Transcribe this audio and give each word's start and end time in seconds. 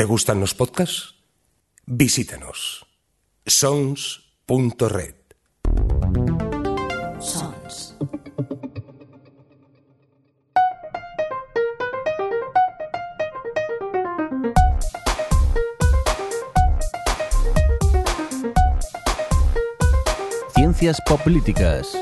¿Te 0.00 0.06
gustan 0.06 0.40
los 0.40 0.54
podcasts? 0.54 1.14
Visítanos. 1.84 2.86
sons.red. 3.44 5.14
Sons. 7.20 7.96
Ciencias 20.54 20.98
Políticas 21.22 21.94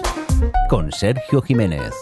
con 0.71 0.93
Sergio 0.93 1.43
Jiménez. 1.43 1.93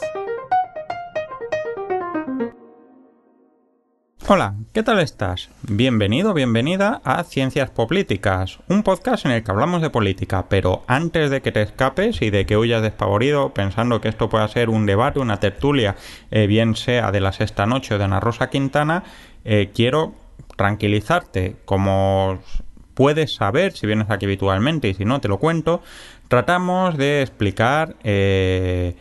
Hola, 4.29 4.57
¿qué 4.73 4.83
tal 4.83 4.99
estás? 4.99 5.51
Bienvenido, 5.63 6.35
bienvenida 6.35 7.01
a 7.05 7.23
Ciencias 7.23 7.71
Políticas, 7.71 8.59
un 8.69 8.83
podcast 8.83 9.25
en 9.25 9.31
el 9.31 9.45
que 9.45 9.53
hablamos 9.53 9.83
de 9.83 9.91
política, 9.91 10.47
pero 10.49 10.83
antes 10.89 11.31
de 11.31 11.43
que 11.43 11.53
te 11.53 11.63
escapes 11.63 12.21
y 12.23 12.31
de 12.31 12.45
que 12.45 12.57
huyas 12.57 12.83
despavorido 12.83 13.55
pensando 13.55 14.01
que 14.01 14.09
esto 14.09 14.29
pueda 14.29 14.49
ser 14.49 14.69
un 14.69 14.85
debate, 14.85 15.21
una 15.21 15.39
tertulia, 15.39 15.95
eh, 16.33 16.49
bien 16.49 16.75
sea 16.75 17.13
de 17.13 17.21
la 17.21 17.31
sexta 17.31 17.67
noche 17.67 17.95
o 17.95 17.99
de 17.99 18.05
Ana 18.05 18.19
Rosa 18.19 18.51
Quintana, 18.51 19.05
eh, 19.45 19.71
quiero 19.73 20.15
tranquilizarte, 20.57 21.55
como 21.65 22.41
puedes 22.95 23.33
saber 23.33 23.75
si 23.75 23.87
vienes 23.87 24.11
aquí 24.11 24.25
habitualmente 24.25 24.89
y 24.89 24.95
si 24.95 25.05
no 25.05 25.21
te 25.21 25.29
lo 25.29 25.39
cuento, 25.39 25.83
tratamos 26.27 26.97
de 26.97 27.23
explicar 27.23 27.95
eh, 28.03 28.97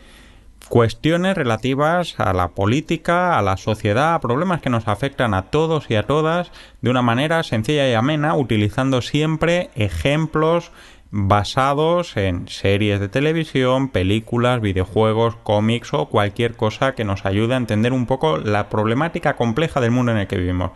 cuestiones 0.70 1.36
relativas 1.36 2.16
a 2.20 2.34
la 2.34 2.50
política, 2.50 3.38
a 3.38 3.42
la 3.42 3.58
sociedad, 3.58 4.16
a 4.16 4.20
problemas 4.20 4.62
que 4.62 4.70
nos 4.70 4.88
afectan 4.88 5.34
a 5.34 5.44
todos 5.44 5.90
y 5.90 5.96
a 5.96 6.04
todas 6.04 6.52
de 6.82 6.90
una 6.90 7.02
manera 7.02 7.44
sencilla 7.44 7.90
y 7.90 7.94
amena, 7.94 8.36
utilizando 8.36 9.02
siempre 9.02 9.70
ejemplos 9.76 10.72
basados 11.12 12.18
en 12.18 12.48
series 12.48 13.00
de 13.00 13.08
televisión, 13.08 13.90
películas, 13.90 14.60
videojuegos, 14.60 15.38
cómics 15.38 15.94
o 15.94 16.08
cualquier 16.08 16.56
cosa 16.56 16.94
que 16.94 17.06
nos 17.06 17.26
ayude 17.26 17.54
a 17.54 17.58
entender 17.58 17.94
un 17.94 18.06
poco 18.06 18.38
la 18.38 18.70
problemática 18.70 19.36
compleja 19.36 19.80
del 19.80 19.92
mundo 19.92 20.12
en 20.12 20.18
el 20.18 20.28
que 20.28 20.38
vivimos. 20.38 20.72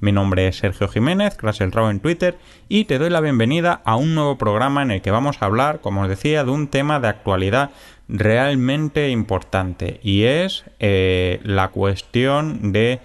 Mi 0.00 0.12
nombre 0.12 0.46
es 0.46 0.58
Sergio 0.58 0.86
Jiménez, 0.86 1.36
Rao 1.40 1.90
en 1.90 1.98
Twitter, 1.98 2.38
y 2.68 2.84
te 2.84 2.98
doy 2.98 3.10
la 3.10 3.20
bienvenida 3.20 3.80
a 3.84 3.96
un 3.96 4.14
nuevo 4.14 4.38
programa 4.38 4.82
en 4.82 4.92
el 4.92 5.02
que 5.02 5.10
vamos 5.10 5.38
a 5.40 5.46
hablar, 5.46 5.80
como 5.80 6.02
os 6.02 6.08
decía, 6.08 6.44
de 6.44 6.52
un 6.52 6.68
tema 6.68 7.00
de 7.00 7.08
actualidad 7.08 7.70
realmente 8.08 9.10
importante, 9.10 10.00
y 10.02 10.24
es 10.24 10.64
eh, 10.78 11.40
la 11.44 11.68
cuestión 11.68 12.72
de 12.72 13.00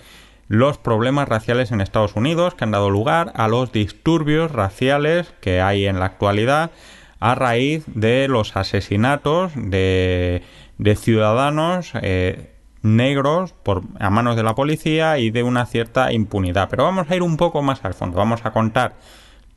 los 0.47 0.77
problemas 0.77 1.27
raciales 1.27 1.71
en 1.71 1.81
Estados 1.81 2.15
Unidos 2.15 2.53
que 2.53 2.63
han 2.63 2.71
dado 2.71 2.89
lugar 2.89 3.31
a 3.35 3.47
los 3.47 3.71
disturbios 3.71 4.51
raciales 4.51 5.33
que 5.41 5.61
hay 5.61 5.87
en 5.87 5.99
la 5.99 6.05
actualidad 6.05 6.71
a 7.19 7.35
raíz 7.35 7.83
de 7.87 8.27
los 8.27 8.55
asesinatos 8.55 9.53
de, 9.55 10.43
de 10.77 10.95
ciudadanos 10.95 11.91
eh, 12.01 12.51
negros 12.81 13.53
por, 13.63 13.83
a 13.99 14.09
manos 14.09 14.35
de 14.35 14.43
la 14.43 14.55
policía 14.55 15.17
y 15.17 15.31
de 15.31 15.41
una 15.41 15.65
cierta 15.65 16.11
impunidad. 16.11 16.67
Pero 16.69 16.83
vamos 16.83 17.09
a 17.09 17.15
ir 17.15 17.23
un 17.23 17.37
poco 17.37 17.61
más 17.61 17.83
al 17.85 17.93
fondo. 17.93 18.17
Vamos 18.17 18.45
a 18.45 18.51
contar 18.51 18.95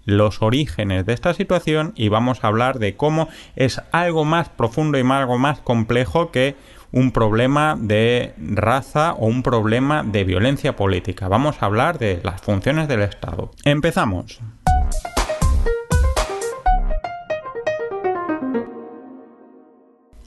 los 0.06 0.40
orígenes 0.40 1.04
de 1.04 1.12
esta 1.12 1.34
situación 1.34 1.92
y 1.94 2.08
vamos 2.08 2.42
a 2.42 2.46
hablar 2.46 2.78
de 2.78 2.96
cómo 2.96 3.28
es 3.56 3.82
algo 3.92 4.24
más 4.24 4.48
profundo 4.48 4.98
y 4.98 5.02
algo 5.02 5.36
más 5.36 5.60
complejo 5.60 6.30
que 6.30 6.56
un 6.92 7.10
problema 7.10 7.76
de 7.78 8.32
raza 8.38 9.12
o 9.12 9.26
un 9.26 9.42
problema 9.42 10.02
de 10.02 10.24
violencia 10.24 10.76
política. 10.76 11.28
Vamos 11.28 11.56
a 11.60 11.66
hablar 11.66 11.98
de 11.98 12.20
las 12.22 12.40
funciones 12.40 12.88
del 12.88 13.02
Estado. 13.02 13.50
Empezamos. 13.64 14.40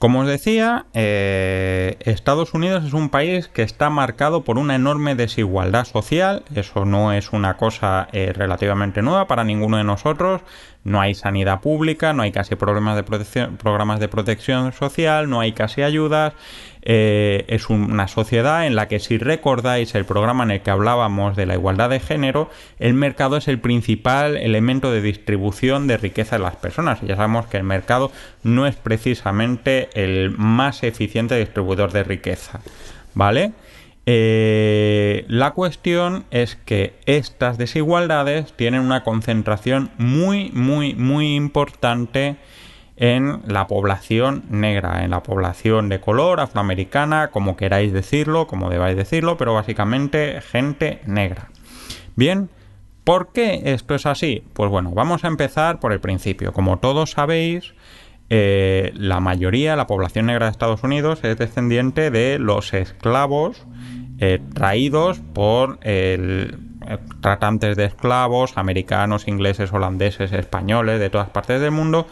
Como 0.00 0.20
os 0.20 0.26
decía, 0.26 0.86
eh, 0.94 1.98
Estados 2.00 2.54
Unidos 2.54 2.86
es 2.86 2.94
un 2.94 3.10
país 3.10 3.48
que 3.48 3.60
está 3.62 3.90
marcado 3.90 4.44
por 4.44 4.56
una 4.56 4.74
enorme 4.74 5.14
desigualdad 5.14 5.84
social. 5.84 6.42
Eso 6.54 6.86
no 6.86 7.12
es 7.12 7.34
una 7.34 7.58
cosa 7.58 8.08
eh, 8.12 8.32
relativamente 8.34 9.02
nueva 9.02 9.26
para 9.26 9.44
ninguno 9.44 9.76
de 9.76 9.84
nosotros 9.84 10.40
no 10.84 11.00
hay 11.00 11.14
sanidad 11.14 11.60
pública, 11.60 12.12
no 12.12 12.22
hay 12.22 12.32
casi 12.32 12.50
de 12.50 12.56
programas 12.56 14.00
de 14.00 14.08
protección 14.08 14.72
social, 14.72 15.28
no 15.28 15.40
hay 15.40 15.52
casi 15.52 15.82
ayudas. 15.82 16.32
Eh, 16.82 17.44
es 17.48 17.68
una 17.68 18.08
sociedad 18.08 18.66
en 18.66 18.74
la 18.74 18.88
que 18.88 19.00
si 19.00 19.18
recordáis 19.18 19.94
el 19.94 20.06
programa 20.06 20.44
en 20.44 20.52
el 20.52 20.60
que 20.62 20.70
hablábamos 20.70 21.36
de 21.36 21.44
la 21.44 21.54
igualdad 21.54 21.90
de 21.90 22.00
género, 22.00 22.48
el 22.78 22.94
mercado 22.94 23.36
es 23.36 23.48
el 23.48 23.60
principal 23.60 24.38
elemento 24.38 24.90
de 24.90 25.02
distribución 25.02 25.86
de 25.86 25.98
riqueza 25.98 26.36
de 26.36 26.42
las 26.42 26.56
personas. 26.56 27.00
Ya 27.02 27.16
sabemos 27.16 27.46
que 27.46 27.58
el 27.58 27.64
mercado 27.64 28.10
no 28.42 28.66
es 28.66 28.76
precisamente 28.76 29.90
el 29.92 30.30
más 30.30 30.82
eficiente 30.82 31.36
distribuidor 31.36 31.92
de 31.92 32.04
riqueza. 32.04 32.60
¿Vale? 33.12 33.52
Eh, 34.06 35.24
la 35.28 35.52
cuestión 35.52 36.24
es 36.30 36.56
que 36.56 36.94
estas 37.06 37.58
desigualdades 37.58 38.52
tienen 38.54 38.80
una 38.80 39.04
concentración 39.04 39.90
muy, 39.98 40.50
muy, 40.52 40.94
muy 40.94 41.34
importante 41.36 42.36
en 42.96 43.40
la 43.46 43.66
población 43.66 44.44
negra, 44.50 45.04
en 45.04 45.10
la 45.10 45.22
población 45.22 45.88
de 45.88 46.00
color, 46.00 46.40
afroamericana, 46.40 47.28
como 47.28 47.56
queráis 47.56 47.92
decirlo, 47.92 48.46
como 48.46 48.68
debáis 48.68 48.96
decirlo, 48.96 49.38
pero 49.38 49.54
básicamente 49.54 50.40
gente 50.42 51.00
negra. 51.06 51.48
Bien, 52.14 52.50
¿por 53.04 53.32
qué 53.32 53.62
esto 53.64 53.94
es 53.94 54.04
así? 54.04 54.44
Pues 54.52 54.70
bueno, 54.70 54.90
vamos 54.90 55.24
a 55.24 55.28
empezar 55.28 55.80
por 55.80 55.92
el 55.92 56.00
principio. 56.00 56.52
Como 56.52 56.78
todos 56.78 57.12
sabéis, 57.12 57.72
eh, 58.32 58.92
la 58.94 59.18
mayoría, 59.18 59.74
la 59.74 59.88
población 59.88 60.26
negra 60.26 60.46
de 60.46 60.52
Estados 60.52 60.84
Unidos 60.84 61.18
es 61.24 61.36
descendiente 61.36 62.12
de 62.12 62.38
los 62.38 62.72
esclavos 62.74 63.66
eh, 64.20 64.38
traídos 64.54 65.18
por 65.34 65.80
el, 65.82 66.56
eh, 66.86 66.98
tratantes 67.20 67.76
de 67.76 67.86
esclavos 67.86 68.56
americanos, 68.56 69.26
ingleses, 69.26 69.72
holandeses, 69.72 70.32
españoles, 70.32 71.00
de 71.00 71.10
todas 71.10 71.28
partes 71.30 71.60
del 71.60 71.72
mundo 71.72 72.06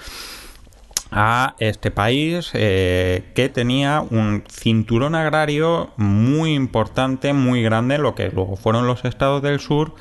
a 1.12 1.54
este 1.58 1.90
país 1.90 2.50
que 2.52 3.50
tenía 3.54 4.02
un 4.02 4.44
cinturón 4.46 5.14
agrario 5.14 5.90
muy 5.96 6.52
importante, 6.52 7.32
muy 7.32 7.62
grande, 7.62 7.96
lo 7.96 8.14
que 8.14 8.28
luego 8.28 8.56
fueron 8.56 8.86
los 8.86 9.06
estados 9.06 9.40
del 9.40 9.58
sur 9.58 9.94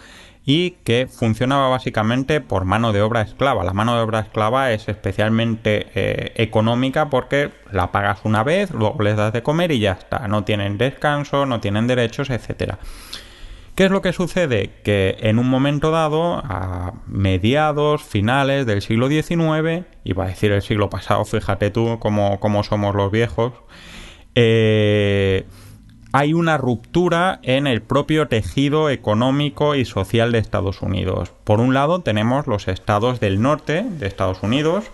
y 0.49 0.71
que 0.85 1.07
funcionaba 1.07 1.67
básicamente 1.67 2.39
por 2.39 2.63
mano 2.63 2.93
de 2.93 3.01
obra 3.01 3.21
esclava. 3.21 3.65
La 3.65 3.73
mano 3.73 3.97
de 3.97 4.01
obra 4.01 4.21
esclava 4.21 4.71
es 4.71 4.87
especialmente 4.87 5.87
eh, 5.93 6.31
económica 6.35 7.09
porque 7.09 7.51
la 7.69 7.91
pagas 7.91 8.21
una 8.23 8.45
vez, 8.45 8.71
luego 8.71 9.03
les 9.03 9.17
das 9.17 9.33
de 9.33 9.43
comer 9.43 9.73
y 9.73 9.79
ya 9.79 9.91
está. 9.91 10.25
No 10.29 10.45
tienen 10.45 10.77
descanso, 10.77 11.45
no 11.45 11.59
tienen 11.59 11.85
derechos, 11.85 12.29
etcétera. 12.29 12.79
¿Qué 13.75 13.83
es 13.83 13.91
lo 13.91 14.01
que 14.01 14.13
sucede? 14.13 14.71
Que 14.85 15.17
en 15.19 15.37
un 15.37 15.49
momento 15.49 15.91
dado, 15.91 16.37
a 16.37 16.93
mediados, 17.07 18.01
finales 18.01 18.65
del 18.65 18.81
siglo 18.81 19.09
XIX, 19.09 19.85
iba 20.05 20.23
a 20.23 20.27
decir 20.29 20.53
el 20.53 20.61
siglo 20.61 20.89
pasado, 20.89 21.25
fíjate 21.25 21.71
tú 21.71 21.99
cómo, 21.99 22.39
cómo 22.39 22.63
somos 22.63 22.95
los 22.95 23.11
viejos, 23.11 23.51
eh, 24.33 25.45
hay 26.11 26.33
una 26.33 26.57
ruptura 26.57 27.39
en 27.43 27.67
el 27.67 27.81
propio 27.81 28.27
tejido 28.27 28.89
económico 28.89 29.75
y 29.75 29.85
social 29.85 30.31
de 30.31 30.39
Estados 30.39 30.81
Unidos. 30.81 31.31
Por 31.43 31.59
un 31.59 31.73
lado 31.73 32.01
tenemos 32.01 32.47
los 32.47 32.67
estados 32.67 33.19
del 33.19 33.41
norte 33.41 33.83
de 33.83 34.07
Estados 34.07 34.41
Unidos, 34.43 34.85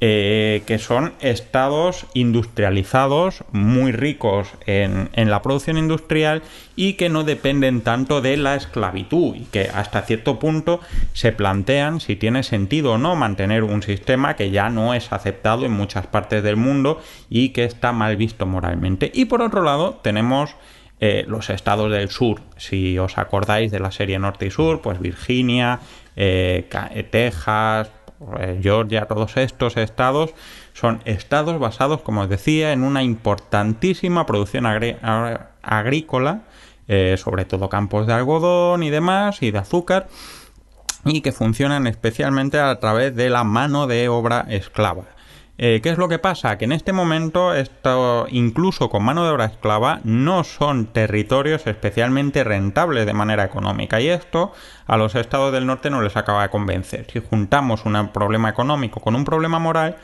eh, 0.00 0.62
que 0.66 0.78
son 0.78 1.14
estados 1.20 2.06
industrializados, 2.14 3.44
muy 3.52 3.92
ricos 3.92 4.48
en, 4.66 5.08
la 5.14 5.40
producción 5.40 5.78
industrial 5.78 6.42
y 6.76 6.94
que 6.94 7.08
no 7.08 7.24
dependen 7.24 7.80
tanto 7.80 8.20
de 8.20 8.36
la 8.36 8.56
esclavitud 8.56 9.34
y 9.36 9.44
que 9.44 9.70
hasta 9.72 10.02
cierto 10.02 10.38
punto 10.38 10.80
se 11.12 11.32
plantean 11.32 12.00
si 12.00 12.16
tiene 12.16 12.42
sentido 12.42 12.92
o 12.92 12.98
no 12.98 13.16
mantener 13.16 13.62
un 13.62 13.82
sistema 13.82 14.36
que 14.36 14.50
ya 14.50 14.68
no 14.68 14.94
es 14.94 15.12
aceptado 15.12 15.64
en 15.64 15.72
muchas 15.72 16.06
partes 16.06 16.42
del 16.42 16.56
mundo 16.56 17.00
y 17.30 17.50
que 17.50 17.64
está 17.64 17.92
mal 17.92 18.16
visto 18.16 18.46
moralmente. 18.46 19.10
Y 19.14 19.26
por 19.26 19.42
otro 19.42 19.62
lado 19.62 20.00
tenemos 20.02 20.56
eh, 21.00 21.24
los 21.26 21.50
estados 21.50 21.90
del 21.90 22.08
sur. 22.08 22.40
Si 22.56 22.98
os 22.98 23.18
acordáis 23.18 23.70
de 23.70 23.80
la 23.80 23.90
serie 23.90 24.18
Norte 24.18 24.46
y 24.46 24.50
Sur, 24.50 24.80
pues 24.80 25.00
Virginia, 25.00 25.80
eh, 26.16 26.68
Texas, 27.10 27.90
Georgia, 28.62 29.06
todos 29.06 29.36
estos 29.36 29.76
estados 29.76 30.34
son 30.72 31.00
estados 31.04 31.58
basados, 31.58 32.00
como 32.00 32.22
os 32.22 32.28
decía, 32.28 32.72
en 32.72 32.82
una 32.82 33.02
importantísima 33.02 34.26
producción 34.26 34.66
agrícola, 34.66 36.42
eh, 36.88 37.16
sobre 37.18 37.44
todo 37.44 37.68
campos 37.68 38.06
de 38.06 38.12
algodón 38.12 38.82
y 38.82 38.90
demás, 38.90 39.42
y 39.42 39.50
de 39.50 39.58
azúcar, 39.58 40.08
y 41.04 41.20
que 41.20 41.32
funcionan 41.32 41.86
especialmente 41.86 42.58
a 42.58 42.78
través 42.80 43.14
de 43.14 43.30
la 43.30 43.44
mano 43.44 43.86
de 43.86 44.08
obra 44.08 44.46
esclava. 44.48 45.04
Eh, 45.56 45.80
¿Qué 45.82 45.90
es 45.90 45.98
lo 45.98 46.08
que 46.08 46.18
pasa? 46.18 46.58
Que 46.58 46.64
en 46.64 46.72
este 46.72 46.92
momento, 46.92 47.54
esto, 47.54 48.26
incluso 48.28 48.90
con 48.90 49.04
mano 49.04 49.24
de 49.24 49.30
obra 49.30 49.44
esclava, 49.44 50.00
no 50.02 50.42
son 50.42 50.86
territorios 50.86 51.66
especialmente 51.68 52.42
rentables 52.42 53.06
de 53.06 53.12
manera 53.12 53.44
económica. 53.44 54.00
Y 54.00 54.08
esto 54.08 54.52
a 54.86 54.96
los 54.96 55.14
estados 55.14 55.52
del 55.52 55.66
norte 55.66 55.90
no 55.90 56.02
les 56.02 56.16
acaba 56.16 56.42
de 56.42 56.48
convencer. 56.48 57.06
Si 57.12 57.20
juntamos 57.20 57.84
un 57.84 58.08
problema 58.12 58.48
económico 58.48 59.00
con 59.00 59.14
un 59.14 59.24
problema 59.24 59.60
moral, 59.60 59.96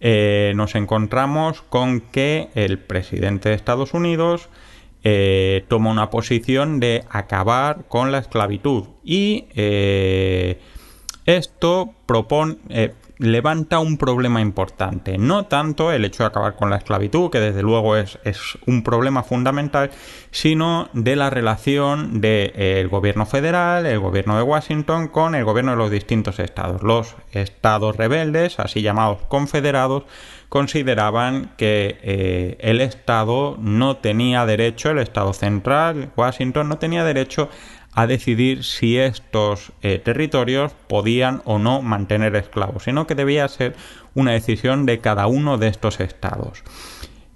eh, 0.00 0.52
nos 0.54 0.76
encontramos 0.76 1.62
con 1.62 2.00
que 2.00 2.50
el 2.54 2.78
presidente 2.78 3.48
de 3.48 3.56
Estados 3.56 3.94
Unidos 3.94 4.50
eh, 5.02 5.64
toma 5.66 5.90
una 5.90 6.10
posición 6.10 6.78
de 6.78 7.04
acabar 7.10 7.86
con 7.88 8.12
la 8.12 8.18
esclavitud. 8.18 8.84
Y 9.02 9.46
esto 11.26 11.94
propone 12.06 12.58
levanta 13.22 13.78
un 13.78 13.98
problema 13.98 14.40
importante. 14.40 15.16
No 15.16 15.46
tanto 15.46 15.92
el 15.92 16.04
hecho 16.04 16.24
de 16.24 16.28
acabar 16.28 16.56
con 16.56 16.70
la 16.70 16.76
esclavitud, 16.76 17.30
que 17.30 17.38
desde 17.38 17.62
luego 17.62 17.96
es, 17.96 18.18
un 18.66 18.82
problema 18.82 19.22
fundamental, 19.22 19.90
sino 20.32 20.88
de 20.92 21.14
la 21.14 21.30
relación 21.30 22.20
del 22.20 22.52
eh, 22.54 22.88
gobierno 22.90 23.24
federal, 23.24 23.86
el 23.86 24.00
gobierno 24.00 24.36
de 24.36 24.42
Washington, 24.42 25.08
con 25.08 25.36
el 25.36 25.44
gobierno 25.44 25.70
de 25.70 25.76
los 25.76 25.90
distintos 25.90 26.40
estados. 26.40 26.82
Los 26.82 27.14
estados 27.30 27.96
rebeldes, 27.96 28.58
así 28.58 28.82
llamados 28.82 29.22
confederados, 29.28 30.02
consideraban 30.48 31.52
que 31.56 31.98
eh, 32.02 32.56
el 32.60 32.80
Estado 32.80 33.56
no 33.60 33.98
tenía 33.98 34.44
derecho, 34.46 34.90
el 34.90 34.98
Estado 34.98 35.32
central, 35.32 36.10
Washington, 36.16 36.68
no 36.68 36.78
tenía 36.78 37.04
derecho 37.04 37.48
a 37.94 38.06
decidir 38.06 38.64
si 38.64 38.98
estos 38.98 39.72
eh, 39.82 39.98
territorios 39.98 40.72
podían 40.88 41.42
o 41.44 41.58
no 41.58 41.82
mantener 41.82 42.34
esclavos, 42.36 42.84
sino 42.84 43.06
que 43.06 43.14
debía 43.14 43.46
ser 43.48 43.76
una 44.14 44.32
decisión 44.32 44.86
de 44.86 45.00
cada 45.00 45.26
uno 45.26 45.58
de 45.58 45.68
estos 45.68 46.00
estados. 46.00 46.62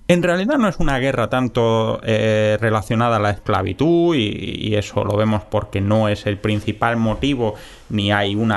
En 0.09 0.23
realidad 0.23 0.57
no 0.57 0.69
es 0.69 0.77
una 0.79 0.99
guerra 1.01 1.29
tanto 1.29 2.01
eh, 2.05 2.59
relacionada 2.61 3.17
a 3.17 3.19
la 3.19 3.31
esclavitud 3.31 4.15
y, 4.15 4.77
eso 4.77 5.05
lo 5.05 5.17
vemos 5.17 5.43
porque 5.43 5.81
no 5.81 6.09
es 6.09 6.27
el 6.27 6.39
principal 6.39 6.97
motivo 6.97 7.55
ni 7.89 8.13
hay 8.13 8.37
un 8.37 8.53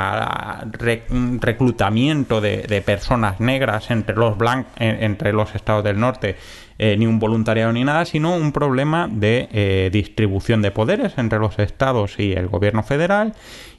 reclutamiento 1.42 2.40
de, 2.40 2.84
personas 2.86 3.40
negras 3.40 3.90
entre 3.90 4.16
los, 4.16 4.36
entre 4.78 5.34
los 5.34 5.56
estados 5.56 5.84
del 5.84 6.00
norte 6.00 6.36
eh, 6.82 6.96
ni 6.98 7.06
un 7.08 7.20
voluntariado 7.20 7.74
ni 7.74 7.84
nada, 7.84 8.06
sino 8.06 8.34
un 8.38 8.54
problema 8.54 9.10
de 9.12 9.50
eh, 9.52 9.90
distribución 9.92 10.62
de 10.62 10.72
poderes 10.72 11.18
entre 11.18 11.38
los 11.38 11.60
estados 11.60 12.18
y 12.20 12.32
el 12.32 12.48
gobierno 12.48 12.84
federal 12.84 13.34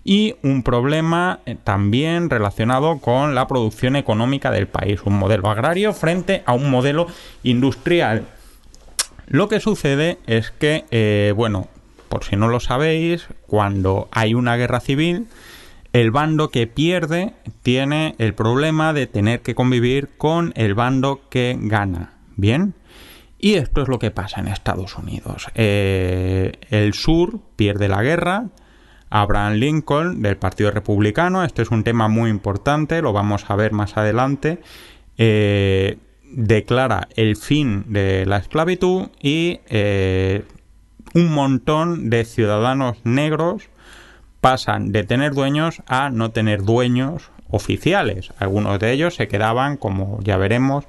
y 0.05 0.35
un 0.43 0.63
problema 0.63 1.41
eh, 1.47 1.57
también 1.65 2.29
relacionado 2.29 2.99
con 2.99 3.35
la 3.35 3.49
producción 3.49 3.97
económica 3.97 4.51
del 4.51 4.67
país, 4.67 5.01
un 5.07 5.19
modelo 5.19 5.49
agrario 5.49 5.95
frente 5.95 6.43
a 6.45 6.53
un 6.53 6.71
modelo 6.71 7.07
industrial. 7.43 8.27
Lo 9.29 9.49
que 9.49 9.61
sucede 9.61 10.19
es 10.27 10.51
que, 10.51 11.33
bueno, 11.35 11.69
por 12.11 12.25
si 12.25 12.37
no 12.37 12.49
lo 12.49 12.61
sabéis, 12.61 13.29
cuando 13.47 14.09
hay 14.13 14.35
una 14.35 14.57
guerra 14.57 14.81
civil, 14.81 15.29
el 15.95 16.11
bando 16.11 16.51
que 16.51 16.67
pierde 16.67 17.33
tiene 17.63 18.15
el 18.19 18.35
problema 18.35 18.93
de 18.93 19.07
tener 19.07 19.41
que 19.41 19.55
convivir 19.55 20.11
con 20.19 20.53
el 20.55 20.75
bando 20.75 21.23
que 21.31 21.57
gana. 21.59 22.13
Bien, 22.37 22.75
y 23.41 23.55
esto 23.55 23.83
es 23.83 23.89
lo 23.89 23.99
que 23.99 24.11
pasa 24.11 24.41
en 24.41 24.49
Estados 24.49 24.97
Unidos. 24.97 25.47
Eh, 25.55 26.53
el 26.71 26.95
sur 26.95 27.41
pierde 27.57 27.89
la 27.89 28.03
guerra. 28.03 28.47
Abraham 29.13 29.55
Lincoln 29.55 30.23
del 30.23 30.37
Partido 30.37 30.71
Republicano, 30.71 31.43
este 31.43 31.63
es 31.63 31.73
un 31.73 31.83
tema 31.83 32.07
muy 32.07 32.31
importante, 32.31 33.03
lo 33.03 33.13
vamos 33.13 33.45
a 33.49 33.57
ver 33.57 33.73
más 33.73 33.97
adelante, 33.97 34.61
eh, 35.19 35.99
declara 36.31 37.09
el 37.17 37.35
fin 37.35 37.87
de 37.89 38.25
la 38.25 38.37
esclavitud 38.37 39.09
y 39.21 39.59
eh, 39.69 40.45
un 41.13 41.33
montón 41.33 42.09
de 42.09 42.25
ciudadanos 42.25 42.99
negros 43.03 43.69
pasan 44.41 44.93
de 44.93 45.03
tener 45.03 45.35
dueños 45.35 45.83
a 45.89 46.11
no 46.11 46.31
tener 46.31 46.63
dueños 46.63 47.33
oficiales. 47.49 48.33
Algunos 48.39 48.79
de 48.79 48.93
ellos 48.93 49.17
se 49.17 49.27
quedaban, 49.27 49.77
como 49.77 50.21
ya 50.23 50.37
veremos, 50.37 50.85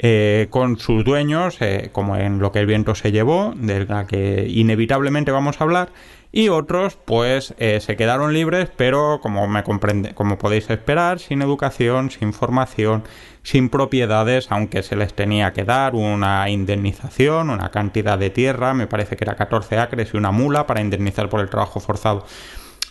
eh, 0.00 0.46
con 0.50 0.78
sus 0.78 1.04
dueños, 1.04 1.56
eh, 1.60 1.90
como 1.92 2.16
en 2.16 2.38
lo 2.38 2.52
que 2.52 2.60
el 2.60 2.66
viento 2.66 2.94
se 2.94 3.10
llevó, 3.10 3.52
de 3.56 3.84
la 3.84 4.06
que 4.06 4.46
inevitablemente 4.48 5.32
vamos 5.32 5.60
a 5.60 5.64
hablar, 5.64 5.88
y 6.30 6.50
otros 6.50 6.96
pues 7.04 7.54
eh, 7.58 7.80
se 7.80 7.96
quedaron 7.96 8.32
libres, 8.32 8.70
pero 8.76 9.18
como 9.20 9.48
me 9.48 9.64
comprende, 9.64 10.14
como 10.14 10.38
podéis 10.38 10.70
esperar, 10.70 11.18
sin 11.18 11.42
educación, 11.42 12.10
sin 12.12 12.32
formación, 12.32 13.02
sin 13.42 13.70
propiedades, 13.70 14.46
aunque 14.52 14.84
se 14.84 14.94
les 14.94 15.14
tenía 15.14 15.52
que 15.52 15.64
dar 15.64 15.96
una 15.96 16.48
indemnización, 16.48 17.50
una 17.50 17.70
cantidad 17.70 18.18
de 18.18 18.30
tierra, 18.30 18.74
me 18.74 18.86
parece 18.86 19.16
que 19.16 19.24
era 19.24 19.34
14 19.34 19.78
acres 19.78 20.10
y 20.12 20.16
una 20.16 20.30
mula 20.30 20.66
para 20.66 20.80
indemnizar 20.80 21.28
por 21.28 21.40
el 21.40 21.50
trabajo 21.50 21.80
forzado. 21.80 22.24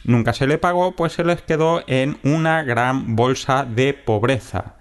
Nunca 0.04 0.34
se 0.34 0.48
le 0.48 0.58
pagó, 0.58 0.94
pues 0.94 1.14
se 1.14 1.24
les 1.24 1.42
quedó 1.42 1.84
en 1.88 2.18
una 2.24 2.64
gran 2.64 3.16
bolsa 3.16 3.66
de 3.66 3.94
pobreza 3.94 4.77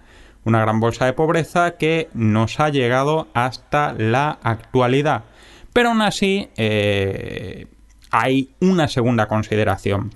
una 0.47 0.61
gran 0.61 0.79
bolsa 0.79 1.05
de 1.05 1.13
pobreza 1.13 1.71
que 1.71 2.09
nos 2.13 2.59
ha 2.61 2.69
llegado 2.69 3.27
hasta 3.33 3.93
la 3.93 4.39
actualidad. 4.43 5.25
Pero 5.73 5.89
aún 5.89 6.01
así 6.01 6.47
eh, 6.55 7.67
hay 8.11 8.51
una 8.61 8.87
segunda 8.87 9.27
consideración. 9.27 10.11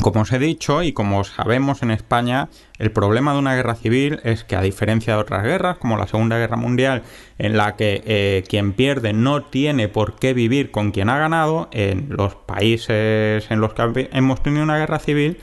Como 0.00 0.22
os 0.22 0.32
he 0.32 0.38
dicho 0.38 0.82
y 0.82 0.92
como 0.92 1.22
sabemos 1.24 1.82
en 1.82 1.90
España, 1.90 2.48
el 2.78 2.92
problema 2.92 3.32
de 3.32 3.40
una 3.40 3.54
guerra 3.54 3.74
civil 3.74 4.20
es 4.24 4.44
que 4.44 4.56
a 4.56 4.62
diferencia 4.62 5.14
de 5.14 5.20
otras 5.20 5.42
guerras, 5.42 5.78
como 5.78 5.96
la 5.96 6.06
Segunda 6.06 6.38
Guerra 6.38 6.56
Mundial, 6.56 7.02
en 7.38 7.56
la 7.56 7.76
que 7.76 8.02
eh, 8.04 8.44
quien 8.48 8.72
pierde 8.72 9.12
no 9.12 9.42
tiene 9.44 9.88
por 9.88 10.18
qué 10.18 10.34
vivir 10.34 10.70
con 10.70 10.92
quien 10.92 11.08
ha 11.08 11.18
ganado, 11.18 11.68
en 11.72 12.06
los 12.10 12.34
países 12.34 13.48
en 13.50 13.60
los 13.60 13.74
que 13.74 14.08
hemos 14.12 14.42
tenido 14.42 14.62
una 14.64 14.78
guerra 14.78 14.98
civil, 14.98 15.38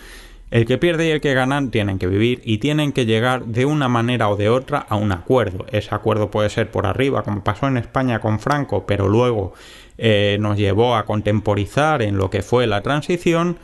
el 0.51 0.65
que 0.65 0.77
pierde 0.77 1.07
y 1.07 1.11
el 1.11 1.21
que 1.21 1.33
ganan 1.33 1.69
tienen 1.69 1.99
que 1.99 2.07
vivir 2.07 2.41
y 2.43 2.57
tienen 2.57 2.91
que 2.91 3.05
llegar 3.05 3.45
de 3.45 3.65
una 3.65 3.87
manera 3.87 4.29
o 4.29 4.35
de 4.35 4.49
otra 4.49 4.79
a 4.79 4.95
un 4.95 5.11
acuerdo. 5.11 5.65
Ese 5.71 5.93
acuerdo 5.93 6.31
puede 6.31 6.49
ser 6.49 6.71
por 6.71 6.87
arriba, 6.87 7.23
como 7.23 7.43
pasó 7.43 7.67
en 7.67 7.77
España 7.77 8.19
con 8.19 8.39
Franco, 8.39 8.85
pero 8.87 9.07
luego 9.07 9.53
eh, 9.97 10.37
nos 10.39 10.57
llevó 10.57 10.95
a 10.95 11.05
contemporizar 11.05 12.01
en 12.01 12.17
lo 12.17 12.29
que 12.29 12.41
fue 12.41 12.67
la 12.67 12.81
transición. 12.81 13.57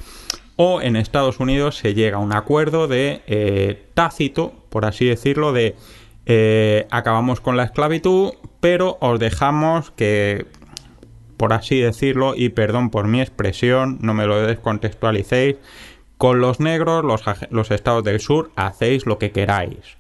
O 0.58 0.82
en 0.82 0.96
Estados 0.96 1.40
Unidos 1.40 1.78
se 1.78 1.94
llega 1.94 2.18
a 2.18 2.22
un 2.22 2.34
acuerdo 2.34 2.88
de 2.88 3.22
eh, 3.28 3.88
tácito, 3.94 4.54
por 4.70 4.86
así 4.86 5.06
decirlo, 5.06 5.52
de 5.52 5.76
eh, 6.26 6.88
acabamos 6.92 7.42
con 7.42 7.58
la 7.58 7.66
esclavitud, 7.66 8.32
pero 8.62 8.98
os 9.02 9.20
dejamos 9.20 9.92
que, 9.92 10.46
por 11.36 11.52
así 11.52 11.80
decirlo, 11.80 12.36
y 12.36 12.50
perdón 12.50 12.90
por 12.90 13.08
mi 13.08 13.20
expresión, 13.20 13.98
no 14.02 14.14
me 14.14 14.26
lo 14.26 14.42
descontextualicéis, 14.42 15.58
con 16.18 16.40
los 16.40 16.60
negros, 16.60 17.04
los, 17.50 17.72
estados 17.72 18.04
del 18.04 18.20
sur, 18.20 18.52
hacéis 18.56 19.06
lo 19.06 19.18
que 19.18 19.32
queráis. 19.32 19.98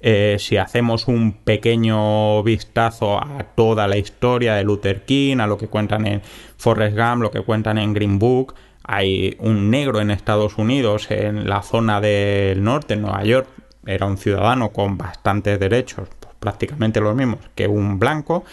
Eh, 0.00 0.36
si 0.38 0.56
hacemos 0.56 1.08
un 1.08 1.32
pequeño 1.32 2.42
vistazo 2.42 3.18
a 3.18 3.44
toda 3.56 3.88
la 3.88 3.96
historia 3.96 4.54
de 4.54 4.62
Luther 4.62 5.04
King, 5.04 5.38
a 5.38 5.46
lo 5.46 5.58
que 5.58 5.68
cuentan 5.68 6.06
en 6.06 6.22
Forrest 6.56 6.96
Gump, 6.96 7.22
lo 7.22 7.30
que 7.30 7.40
cuentan 7.40 7.78
en 7.78 7.94
Green 7.94 8.18
Book, 8.18 8.54
hay 8.84 9.36
un 9.40 9.70
negro 9.70 10.00
en 10.00 10.10
Estados 10.10 10.58
Unidos, 10.58 11.10
en 11.10 11.48
la 11.48 11.62
zona 11.62 12.00
del 12.00 12.62
norte, 12.62 12.94
en 12.94 13.02
Nueva 13.02 13.24
York, 13.24 13.48
era 13.84 14.06
un 14.06 14.18
ciudadano 14.18 14.70
con 14.70 14.96
bastantes 14.96 15.58
derechos, 15.58 16.08
pues 16.20 16.34
prácticamente 16.38 17.00
los 17.00 17.16
mismos 17.16 17.40
que 17.54 17.66
un 17.66 17.98
blanco, 17.98 18.44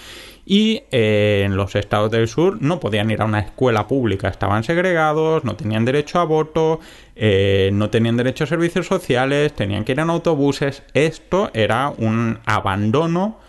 y 0.45 0.83
eh, 0.91 1.43
en 1.45 1.55
los 1.55 1.75
estados 1.75 2.11
del 2.11 2.27
sur 2.27 2.61
no 2.61 2.79
podían 2.79 3.09
ir 3.11 3.21
a 3.21 3.25
una 3.25 3.39
escuela 3.39 3.87
pública, 3.87 4.27
estaban 4.27 4.63
segregados, 4.63 5.43
no 5.45 5.55
tenían 5.55 5.85
derecho 5.85 6.19
a 6.19 6.25
voto, 6.25 6.79
eh, 7.15 7.69
no 7.73 7.89
tenían 7.89 8.17
derecho 8.17 8.43
a 8.43 8.47
servicios 8.47 8.87
sociales, 8.87 9.53
tenían 9.53 9.85
que 9.85 9.93
ir 9.93 9.99
en 9.99 10.09
autobuses. 10.09 10.83
Esto 10.93 11.49
era 11.53 11.93
un 11.97 12.39
abandono 12.45 13.39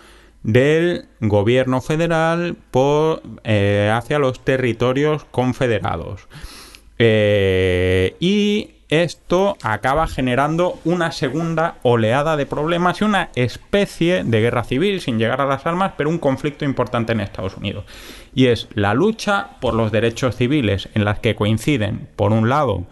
del 0.42 1.06
gobierno 1.20 1.80
federal 1.80 2.56
por, 2.70 3.22
eh, 3.44 3.90
hacia 3.92 4.18
los 4.18 4.44
territorios 4.44 5.24
confederados. 5.24 6.28
y 8.20 8.73
esto 9.02 9.56
acaba 9.62 10.06
generando 10.06 10.78
una 10.84 11.12
segunda 11.12 11.76
oleada 11.82 12.36
de 12.36 12.46
problemas 12.46 13.00
y 13.00 13.04
una 13.04 13.30
especie 13.34 14.24
de 14.24 14.40
guerra 14.40 14.64
civil 14.64 15.00
sin 15.00 15.18
llegar 15.18 15.40
a 15.40 15.46
las 15.46 15.66
armas, 15.66 15.92
pero 15.96 16.10
un 16.10 16.18
conflicto 16.18 16.64
importante 16.64 17.12
en 17.12 17.20
Estados 17.20 17.56
Unidos. 17.56 17.84
Y 18.34 18.46
es 18.46 18.68
la 18.74 18.94
lucha 18.94 19.50
por 19.60 19.74
los 19.74 19.92
derechos 19.92 20.36
civiles 20.36 20.88
en 20.94 21.04
las 21.04 21.20
que 21.20 21.34
coinciden, 21.34 22.08
por 22.16 22.32
un 22.32 22.48
lado, 22.48 22.84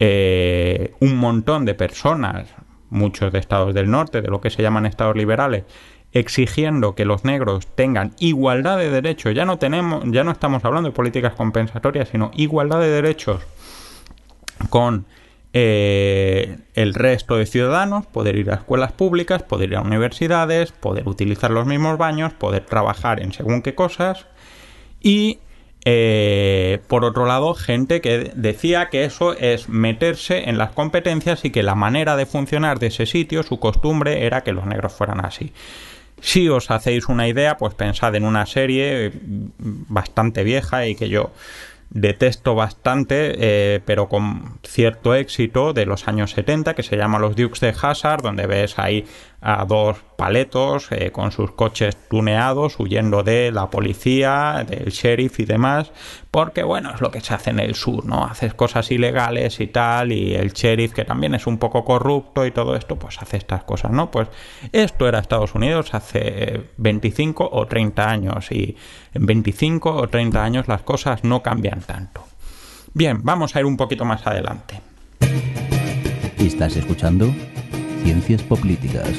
eh, 0.00 0.94
un 1.00 1.16
montón 1.16 1.64
de 1.64 1.74
personas, 1.74 2.48
muchos 2.90 3.32
de 3.32 3.38
estados 3.38 3.74
del 3.74 3.90
norte, 3.90 4.22
de 4.22 4.28
lo 4.28 4.40
que 4.40 4.50
se 4.50 4.62
llaman 4.62 4.86
estados 4.86 5.16
liberales, 5.16 5.64
exigiendo 6.12 6.94
que 6.94 7.04
los 7.04 7.24
negros 7.24 7.66
tengan 7.74 8.14
igualdad 8.18 8.78
de 8.78 8.90
derechos. 8.90 9.34
Ya 9.34 9.44
no 9.44 9.58
tenemos, 9.58 10.04
ya 10.06 10.24
no 10.24 10.30
estamos 10.30 10.64
hablando 10.64 10.88
de 10.88 10.94
políticas 10.94 11.34
compensatorias, 11.34 12.08
sino 12.08 12.30
igualdad 12.34 12.80
de 12.80 12.88
derechos 12.88 13.42
con 14.70 15.06
eh, 15.52 16.58
el 16.74 16.94
resto 16.94 17.36
de 17.36 17.46
ciudadanos 17.46 18.06
poder 18.06 18.36
ir 18.36 18.50
a 18.50 18.54
escuelas 18.54 18.92
públicas, 18.92 19.42
poder 19.42 19.70
ir 19.70 19.76
a 19.76 19.82
universidades, 19.82 20.72
poder 20.72 21.08
utilizar 21.08 21.50
los 21.50 21.66
mismos 21.66 21.98
baños, 21.98 22.32
poder 22.34 22.64
trabajar 22.64 23.22
en 23.22 23.32
según 23.32 23.62
qué 23.62 23.74
cosas 23.74 24.26
y 25.00 25.38
eh, 25.84 26.80
por 26.88 27.04
otro 27.04 27.24
lado, 27.24 27.54
gente 27.54 28.00
que 28.00 28.32
decía 28.34 28.88
que 28.90 29.04
eso 29.04 29.32
es 29.32 29.68
meterse 29.68 30.48
en 30.48 30.58
las 30.58 30.72
competencias 30.72 31.44
y 31.44 31.50
que 31.50 31.62
la 31.62 31.74
manera 31.74 32.16
de 32.16 32.26
funcionar 32.26 32.78
de 32.78 32.88
ese 32.88 33.06
sitio, 33.06 33.42
su 33.42 33.58
costumbre, 33.58 34.26
era 34.26 34.42
que 34.42 34.52
los 34.52 34.66
negros 34.66 34.92
fueran 34.92 35.24
así. 35.24 35.52
Si 36.20 36.48
os 36.48 36.70
hacéis 36.70 37.08
una 37.08 37.28
idea, 37.28 37.56
pues 37.56 37.74
pensad 37.74 38.14
en 38.16 38.24
una 38.24 38.44
serie 38.44 39.12
bastante 39.58 40.42
vieja 40.42 40.86
y 40.86 40.94
que 40.94 41.08
yo 41.08 41.30
detesto 41.90 42.54
bastante, 42.54 43.34
eh, 43.38 43.80
pero 43.84 44.08
con 44.08 44.58
cierto 44.62 45.14
éxito, 45.14 45.72
de 45.72 45.86
los 45.86 46.08
años 46.08 46.32
70, 46.32 46.74
que 46.74 46.82
se 46.82 46.96
llama 46.96 47.18
Los 47.18 47.36
Dukes 47.36 47.60
de 47.60 47.74
Hazard, 47.80 48.22
donde 48.22 48.46
ves 48.46 48.78
ahí 48.78 49.06
a 49.40 49.64
dos 49.64 49.98
paletos 50.16 50.88
eh, 50.90 51.12
con 51.12 51.30
sus 51.30 51.52
coches 51.52 51.96
tuneados 52.08 52.80
huyendo 52.80 53.22
de 53.22 53.52
la 53.52 53.70
policía, 53.70 54.64
del 54.68 54.90
sheriff 54.90 55.38
y 55.38 55.44
demás, 55.44 55.92
porque 56.30 56.64
bueno, 56.64 56.92
es 56.92 57.00
lo 57.00 57.10
que 57.10 57.20
se 57.20 57.34
hace 57.34 57.50
en 57.50 57.60
el 57.60 57.76
sur, 57.76 58.04
¿no? 58.04 58.24
Haces 58.24 58.54
cosas 58.54 58.90
ilegales 58.90 59.60
y 59.60 59.68
tal, 59.68 60.10
y 60.10 60.34
el 60.34 60.52
sheriff, 60.52 60.92
que 60.92 61.04
también 61.04 61.34
es 61.34 61.46
un 61.46 61.58
poco 61.58 61.84
corrupto 61.84 62.46
y 62.46 62.50
todo 62.50 62.74
esto, 62.74 62.96
pues 62.96 63.18
hace 63.22 63.36
estas 63.36 63.62
cosas, 63.62 63.92
¿no? 63.92 64.10
Pues 64.10 64.28
esto 64.72 65.06
era 65.06 65.20
Estados 65.20 65.54
Unidos 65.54 65.94
hace 65.94 66.64
25 66.76 67.48
o 67.52 67.66
30 67.66 68.10
años, 68.10 68.50
y 68.50 68.76
en 69.14 69.24
25 69.24 69.94
o 69.94 70.08
30 70.08 70.42
años 70.42 70.68
las 70.68 70.82
cosas 70.82 71.22
no 71.22 71.42
cambian 71.42 71.80
tanto. 71.80 72.24
Bien, 72.92 73.20
vamos 73.22 73.54
a 73.54 73.60
ir 73.60 73.66
un 73.66 73.76
poquito 73.76 74.04
más 74.04 74.26
adelante. 74.26 74.80
¿Estás 76.38 76.76
escuchando? 76.76 77.32
Ciencias 78.02 78.42
Políticas. 78.42 79.12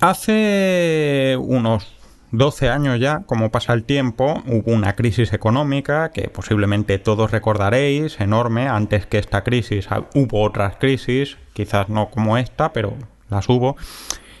Hace 0.00 1.36
unos 1.40 1.96
12 2.32 2.68
años 2.68 3.00
ya, 3.00 3.22
como 3.26 3.50
pasa 3.50 3.72
el 3.72 3.84
tiempo, 3.84 4.42
hubo 4.46 4.72
una 4.72 4.94
crisis 4.94 5.32
económica 5.32 6.10
que 6.10 6.28
posiblemente 6.28 6.98
todos 6.98 7.30
recordaréis, 7.30 8.20
enorme. 8.20 8.68
Antes 8.68 9.06
que 9.06 9.18
esta 9.18 9.42
crisis 9.42 9.88
hubo 10.14 10.42
otras 10.42 10.76
crisis, 10.76 11.38
quizás 11.54 11.88
no 11.88 12.10
como 12.10 12.36
esta, 12.36 12.72
pero 12.72 12.94
las 13.30 13.48
hubo 13.48 13.76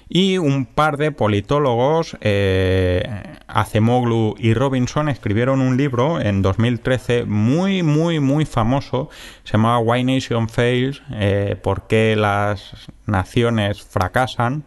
y 0.08 0.38
un 0.38 0.66
par 0.66 0.98
de 0.98 1.10
politólogos, 1.10 2.16
eh, 2.20 3.02
Acemoglu 3.48 4.36
y 4.38 4.54
Robinson, 4.54 5.08
escribieron 5.08 5.60
un 5.60 5.76
libro 5.76 6.20
en 6.20 6.42
2013 6.42 7.24
muy, 7.24 7.82
muy, 7.82 8.20
muy 8.20 8.44
famoso. 8.44 9.10
Se 9.42 9.54
llamaba 9.54 9.78
Why 9.80 10.04
Nation 10.04 10.48
Fails, 10.48 11.02
eh, 11.12 11.56
por 11.60 11.88
qué 11.88 12.14
las 12.16 12.72
naciones 13.06 13.82
fracasan. 13.82 14.64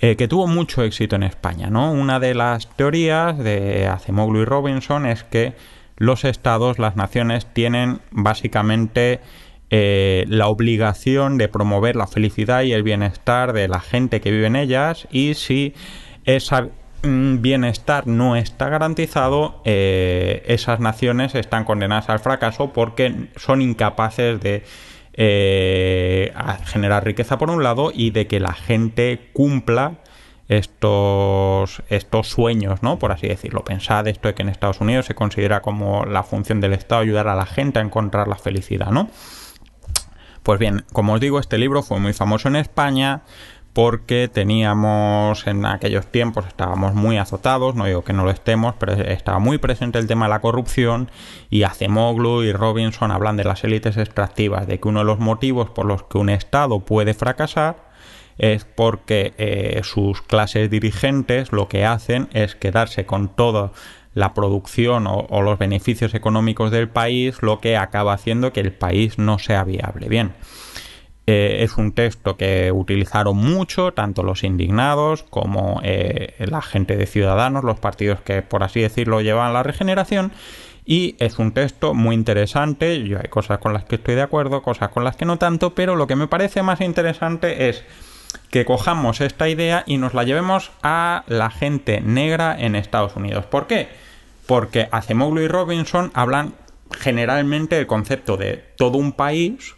Eh, 0.00 0.14
que 0.14 0.28
tuvo 0.28 0.46
mucho 0.46 0.84
éxito 0.84 1.16
en 1.16 1.24
España. 1.24 1.70
¿no? 1.70 1.90
Una 1.90 2.20
de 2.20 2.32
las 2.32 2.68
teorías 2.76 3.36
de 3.36 3.88
Acemoglu 3.88 4.42
y 4.42 4.44
Robinson 4.44 5.06
es 5.06 5.24
que 5.24 5.54
los 5.96 6.24
estados, 6.24 6.78
las 6.78 6.94
naciones, 6.94 7.52
tienen 7.52 8.00
básicamente 8.12 9.18
eh, 9.70 10.24
la 10.28 10.48
obligación 10.48 11.36
de 11.36 11.48
promover 11.48 11.94
la 11.94 12.06
felicidad 12.06 12.62
y 12.62 12.72
el 12.72 12.82
bienestar 12.82 13.52
de 13.52 13.68
la 13.68 13.80
gente 13.80 14.20
que 14.20 14.30
vive 14.30 14.46
en 14.46 14.56
ellas 14.56 15.06
y 15.10 15.34
si 15.34 15.74
ese 16.24 16.70
mm, 17.02 17.42
bienestar 17.42 18.06
no 18.06 18.34
está 18.36 18.70
garantizado, 18.70 19.60
eh, 19.66 20.42
esas 20.46 20.80
naciones 20.80 21.34
están 21.34 21.64
condenadas 21.64 22.08
al 22.08 22.18
fracaso 22.18 22.72
porque 22.72 23.28
son 23.36 23.60
incapaces 23.60 24.40
de 24.40 24.64
eh, 25.12 26.32
generar 26.64 27.04
riqueza 27.04 27.36
por 27.36 27.50
un 27.50 27.62
lado 27.62 27.92
y 27.92 28.10
de 28.10 28.26
que 28.26 28.40
la 28.40 28.54
gente 28.54 29.30
cumpla 29.34 29.98
estos, 30.48 31.82
estos 31.88 32.28
sueños, 32.28 32.82
¿no? 32.82 32.98
Por 32.98 33.12
así 33.12 33.28
decirlo. 33.28 33.64
Pensad 33.64 34.08
esto 34.08 34.28
de 34.28 34.34
que 34.34 34.42
en 34.42 34.48
Estados 34.48 34.80
Unidos 34.80 35.06
se 35.06 35.14
considera 35.14 35.60
como 35.60 36.06
la 36.06 36.22
función 36.22 36.60
del 36.60 36.72
Estado 36.72 37.02
ayudar 37.02 37.28
a 37.28 37.34
la 37.34 37.44
gente 37.44 37.80
a 37.80 37.82
encontrar 37.82 38.28
la 38.28 38.36
felicidad, 38.36 38.90
¿no? 38.90 39.10
Pues 40.48 40.58
bien, 40.58 40.86
como 40.94 41.12
os 41.12 41.20
digo, 41.20 41.40
este 41.40 41.58
libro 41.58 41.82
fue 41.82 42.00
muy 42.00 42.14
famoso 42.14 42.48
en 42.48 42.56
España 42.56 43.20
porque 43.74 44.30
teníamos 44.32 45.46
en 45.46 45.66
aquellos 45.66 46.06
tiempos, 46.06 46.46
estábamos 46.46 46.94
muy 46.94 47.18
azotados, 47.18 47.74
no 47.74 47.84
digo 47.84 48.02
que 48.02 48.14
no 48.14 48.24
lo 48.24 48.30
estemos, 48.30 48.74
pero 48.78 48.94
estaba 48.94 49.40
muy 49.40 49.58
presente 49.58 49.98
el 49.98 50.06
tema 50.06 50.24
de 50.24 50.30
la 50.30 50.40
corrupción 50.40 51.10
y 51.50 51.64
Acemoglu 51.64 52.44
y 52.44 52.52
Robinson 52.54 53.10
hablan 53.10 53.36
de 53.36 53.44
las 53.44 53.62
élites 53.62 53.98
extractivas, 53.98 54.66
de 54.66 54.80
que 54.80 54.88
uno 54.88 55.00
de 55.00 55.04
los 55.04 55.18
motivos 55.18 55.68
por 55.68 55.84
los 55.84 56.04
que 56.04 56.16
un 56.16 56.30
Estado 56.30 56.80
puede 56.80 57.12
fracasar 57.12 57.86
es 58.38 58.64
porque 58.64 59.34
eh, 59.36 59.82
sus 59.82 60.22
clases 60.22 60.70
dirigentes 60.70 61.52
lo 61.52 61.68
que 61.68 61.84
hacen 61.84 62.28
es 62.32 62.54
quedarse 62.54 63.04
con 63.04 63.28
todo 63.28 63.74
la 64.18 64.34
producción 64.34 65.06
o, 65.06 65.42
los 65.42 65.58
beneficios 65.60 66.12
económicos 66.12 66.72
del 66.72 66.88
país, 66.88 67.40
lo 67.40 67.60
que 67.60 67.76
acaba 67.76 68.12
haciendo 68.12 68.52
que 68.52 68.58
el 68.58 68.72
país 68.72 69.16
no 69.16 69.38
sea 69.38 69.62
viable. 69.62 70.08
Bien, 70.08 70.32
eh, 71.28 71.58
es 71.60 71.76
un 71.76 71.92
texto 71.92 72.36
que 72.36 72.72
utilizaron 72.72 73.36
mucho, 73.36 73.92
tanto 73.92 74.24
los 74.24 74.42
indignados 74.42 75.22
como 75.22 75.80
eh, 75.84 76.34
la 76.38 76.62
gente 76.62 76.96
de 76.96 77.06
Ciudadanos, 77.06 77.62
los 77.62 77.78
partidos 77.78 78.20
que, 78.20 78.42
por 78.42 78.64
así 78.64 78.80
decirlo, 78.80 79.20
llevan 79.20 79.52
la 79.52 79.62
regeneración. 79.62 80.32
Y 80.84 81.14
es 81.20 81.38
un 81.38 81.52
texto 81.52 81.94
muy 81.94 82.16
interesante. 82.16 83.04
Yo 83.04 83.18
hay 83.18 83.28
cosas 83.28 83.58
con 83.58 83.72
las 83.72 83.84
que 83.84 83.96
estoy 83.96 84.16
de 84.16 84.22
acuerdo, 84.22 84.62
cosas 84.62 84.88
con 84.88 85.04
las 85.04 85.14
que 85.14 85.26
no 85.26 85.36
tanto, 85.36 85.76
pero 85.76 85.94
lo 85.94 86.08
que 86.08 86.16
me 86.16 86.26
parece 86.26 86.62
más 86.62 86.80
interesante 86.80 87.68
es 87.68 87.84
que 88.50 88.64
cojamos 88.64 89.20
esta 89.20 89.48
idea 89.48 89.84
y 89.86 89.98
nos 89.98 90.14
la 90.14 90.24
llevemos 90.24 90.72
a 90.82 91.22
la 91.28 91.50
gente 91.50 92.00
negra 92.00 92.56
en 92.58 92.74
Estados 92.74 93.14
Unidos. 93.14 93.46
¿Por 93.46 93.68
qué? 93.68 94.07
Porque 94.48 94.88
Acemoglu 94.90 95.42
y 95.42 95.46
Robinson 95.46 96.10
hablan 96.14 96.54
generalmente 96.90 97.76
del 97.76 97.86
concepto 97.86 98.38
de 98.38 98.64
todo 98.78 98.96
un 98.96 99.12
país 99.12 99.76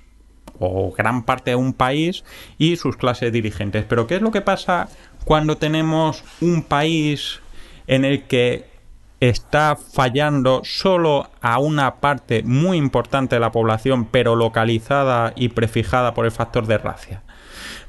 o 0.60 0.92
gran 0.92 1.24
parte 1.24 1.50
de 1.50 1.56
un 1.56 1.72
país 1.72 2.22
y 2.56 2.76
sus 2.76 2.96
clases 2.96 3.32
dirigentes. 3.32 3.84
Pero 3.88 4.06
¿qué 4.06 4.14
es 4.14 4.22
lo 4.22 4.30
que 4.30 4.42
pasa 4.42 4.88
cuando 5.24 5.56
tenemos 5.56 6.22
un 6.40 6.62
país 6.62 7.40
en 7.88 8.04
el 8.04 8.28
que 8.28 8.70
está 9.18 9.74
fallando 9.74 10.60
solo 10.62 11.30
a 11.40 11.58
una 11.58 11.96
parte 11.96 12.44
muy 12.44 12.76
importante 12.76 13.34
de 13.34 13.40
la 13.40 13.50
población, 13.50 14.04
pero 14.04 14.36
localizada 14.36 15.32
y 15.34 15.48
prefijada 15.48 16.14
por 16.14 16.26
el 16.26 16.30
factor 16.30 16.68
de 16.68 16.78
racia? 16.78 17.24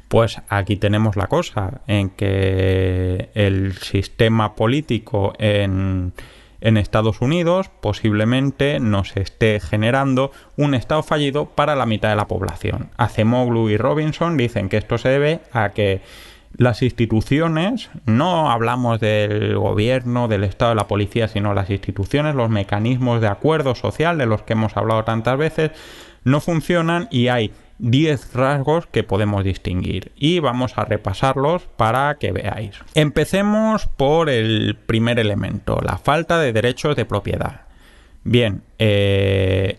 Pues 0.07 0.41
aquí 0.49 0.77
tenemos 0.77 1.15
la 1.15 1.27
cosa, 1.27 1.81
en 1.85 2.09
que 2.09 3.29
el 3.35 3.73
sistema 3.77 4.55
político 4.55 5.33
en, 5.37 6.13
en 6.61 6.77
Estados 6.77 7.21
Unidos 7.21 7.69
posiblemente 7.81 8.79
nos 8.79 9.17
esté 9.17 9.59
generando 9.59 10.31
un 10.55 10.73
estado 10.73 11.03
fallido 11.03 11.47
para 11.47 11.75
la 11.75 11.85
mitad 11.85 12.09
de 12.09 12.15
la 12.15 12.27
población. 12.27 12.89
Acemoglu 12.97 13.69
y 13.69 13.77
Robinson 13.77 14.37
dicen 14.37 14.69
que 14.69 14.77
esto 14.77 14.97
se 14.97 15.09
debe 15.09 15.41
a 15.51 15.69
que 15.69 16.01
las 16.57 16.81
instituciones, 16.81 17.89
no 18.05 18.51
hablamos 18.51 18.99
del 18.99 19.57
gobierno, 19.57 20.27
del 20.27 20.43
Estado, 20.43 20.71
de 20.71 20.75
la 20.75 20.87
policía, 20.87 21.27
sino 21.27 21.53
las 21.53 21.69
instituciones, 21.69 22.35
los 22.35 22.49
mecanismos 22.49 23.21
de 23.21 23.27
acuerdo 23.27 23.73
social 23.73 24.17
de 24.17 24.25
los 24.25 24.43
que 24.43 24.53
hemos 24.53 24.75
hablado 24.75 25.03
tantas 25.03 25.37
veces, 25.37 25.71
no 26.23 26.41
funcionan 26.41 27.07
y 27.09 27.29
hay 27.29 27.51
10 27.81 28.35
rasgos 28.35 28.85
que 28.85 29.03
podemos 29.03 29.43
distinguir 29.43 30.11
y 30.15 30.39
vamos 30.39 30.77
a 30.77 30.85
repasarlos 30.85 31.63
para 31.63 32.15
que 32.19 32.31
veáis. 32.31 32.79
Empecemos 32.93 33.87
por 33.87 34.29
el 34.29 34.77
primer 34.85 35.17
elemento, 35.17 35.79
la 35.83 35.97
falta 35.97 36.39
de 36.39 36.53
derechos 36.53 36.95
de 36.95 37.05
propiedad. 37.05 37.61
Bien, 38.23 38.61
eh, 38.77 39.77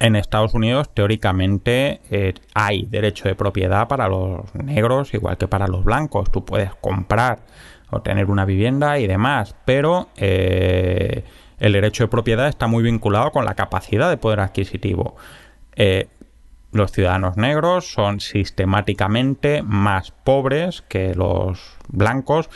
en 0.00 0.16
Estados 0.16 0.52
Unidos 0.52 0.90
teóricamente 0.92 2.02
eh, 2.10 2.34
hay 2.52 2.84
derecho 2.84 3.26
de 3.26 3.34
propiedad 3.34 3.88
para 3.88 4.06
los 4.08 4.54
negros 4.54 5.14
igual 5.14 5.38
que 5.38 5.48
para 5.48 5.66
los 5.66 5.84
blancos. 5.84 6.30
Tú 6.30 6.44
puedes 6.44 6.74
comprar 6.74 7.38
o 7.90 8.02
tener 8.02 8.26
una 8.26 8.44
vivienda 8.44 8.98
y 8.98 9.06
demás, 9.06 9.56
pero 9.64 10.10
eh, 10.18 11.24
el 11.58 11.72
derecho 11.72 12.04
de 12.04 12.08
propiedad 12.08 12.48
está 12.48 12.66
muy 12.66 12.82
vinculado 12.82 13.32
con 13.32 13.46
la 13.46 13.54
capacidad 13.54 14.10
de 14.10 14.18
poder 14.18 14.40
adquisitivo 14.40 15.16
los 16.72 16.92
ciudadanos 16.92 17.36
negros 17.36 17.90
son 17.92 18.20
sistemáticamente 18.20 19.62
más 19.62 20.10
pobres 20.10 20.82
que 20.82 21.14
los 21.14 21.76
blancos 21.88 22.50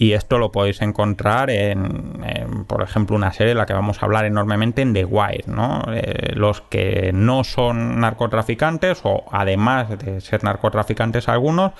y 0.00 0.12
esto 0.12 0.38
lo 0.38 0.52
podéis 0.52 0.80
encontrar 0.80 1.50
en, 1.50 2.64
por 2.68 2.84
ejemplo, 2.84 3.16
una 3.16 3.32
serie 3.32 3.48
de 3.48 3.58
la 3.58 3.66
que 3.66 3.72
vamos 3.72 4.00
a 4.00 4.06
hablar 4.06 4.26
enormemente 4.26 4.80
en 4.80 4.94
The 4.94 5.04
Wire, 5.04 5.44
¿no? 5.48 5.82
Eh, 5.92 6.34
los 6.36 6.60
que 6.60 7.10
no 7.12 7.42
son 7.42 7.98
narcotraficantes 7.98 9.00
o 9.02 9.24
además 9.32 9.98
de 9.98 10.20
ser 10.20 10.44
narcotraficantes 10.44 11.28
algunos, 11.28 11.72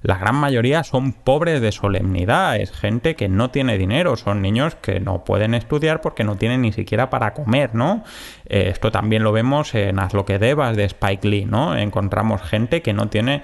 la 0.00 0.16
gran 0.16 0.36
mayoría 0.36 0.84
son 0.84 1.12
pobres 1.12 1.60
de 1.60 1.72
solemnidad, 1.72 2.56
es 2.56 2.70
gente 2.70 3.16
que 3.16 3.28
no 3.28 3.50
tiene 3.50 3.78
dinero, 3.78 4.16
son 4.16 4.42
niños 4.42 4.76
que 4.76 5.00
no 5.00 5.24
pueden 5.24 5.54
estudiar 5.54 6.00
porque 6.00 6.22
no 6.22 6.36
tienen 6.36 6.62
ni 6.62 6.72
siquiera 6.72 7.10
para 7.10 7.34
comer, 7.34 7.74
¿no? 7.74 8.04
Eh, 8.46 8.68
esto 8.68 8.92
también 8.92 9.24
lo 9.24 9.32
vemos 9.32 9.74
en 9.74 9.98
Haz 9.98 10.14
lo 10.14 10.24
que 10.24 10.38
debas 10.38 10.76
de 10.76 10.84
Spike 10.84 11.26
Lee, 11.26 11.44
¿no? 11.46 11.76
Encontramos 11.76 12.42
gente 12.42 12.80
que 12.80 12.92
no 12.92 13.08
tiene 13.08 13.42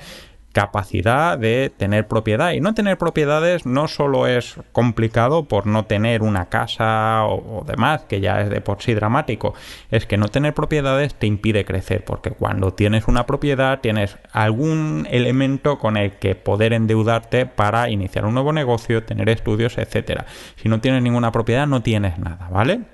capacidad 0.55 1.37
de 1.37 1.71
tener 1.77 2.07
propiedad. 2.07 2.53
Y 2.53 2.61
no 2.61 2.75
tener 2.75 2.97
propiedades 2.97 3.67
no 3.67 3.89
solo 3.89 4.29
es 4.29 4.55
complicado 4.73 5.47
por 5.47 5.67
no 5.67 5.85
tener 5.85 6.23
una 6.23 6.47
casa 6.47 7.25
o, 7.27 7.65
demás, 7.67 8.05
que 8.09 8.21
ya 8.21 8.41
es 8.41 8.49
de 8.49 8.61
por 8.61 8.81
sí 8.81 8.95
dramático, 8.95 9.55
es 9.91 10.07
que 10.07 10.17
no 10.17 10.29
tener 10.29 10.55
propiedades 10.55 11.17
te 11.17 11.27
impide 11.27 11.65
crecer, 11.65 12.05
porque 12.05 12.31
cuando 12.31 12.73
tienes 12.73 13.09
una 13.09 13.27
propiedad 13.27 13.81
tienes 13.81 14.17
algún 14.33 15.09
elemento 15.11 15.79
con 15.81 15.97
el 15.97 16.13
que 16.13 16.37
poder 16.37 16.73
endeudarte 16.73 17.47
para 17.47 17.91
iniciar 17.91 18.25
un 18.25 18.35
nuevo 18.35 18.53
negocio, 18.53 19.03
tener 19.03 19.29
estudios, 19.29 19.77
etcétera. 19.77 20.25
Si 20.57 20.69
no 20.69 20.81
tienes 20.81 21.03
ninguna 21.03 21.33
propiedad 21.33 21.67
no 21.67 21.83
tienes 21.83 22.19
nada, 22.19 22.49
¿vale? 22.51 22.94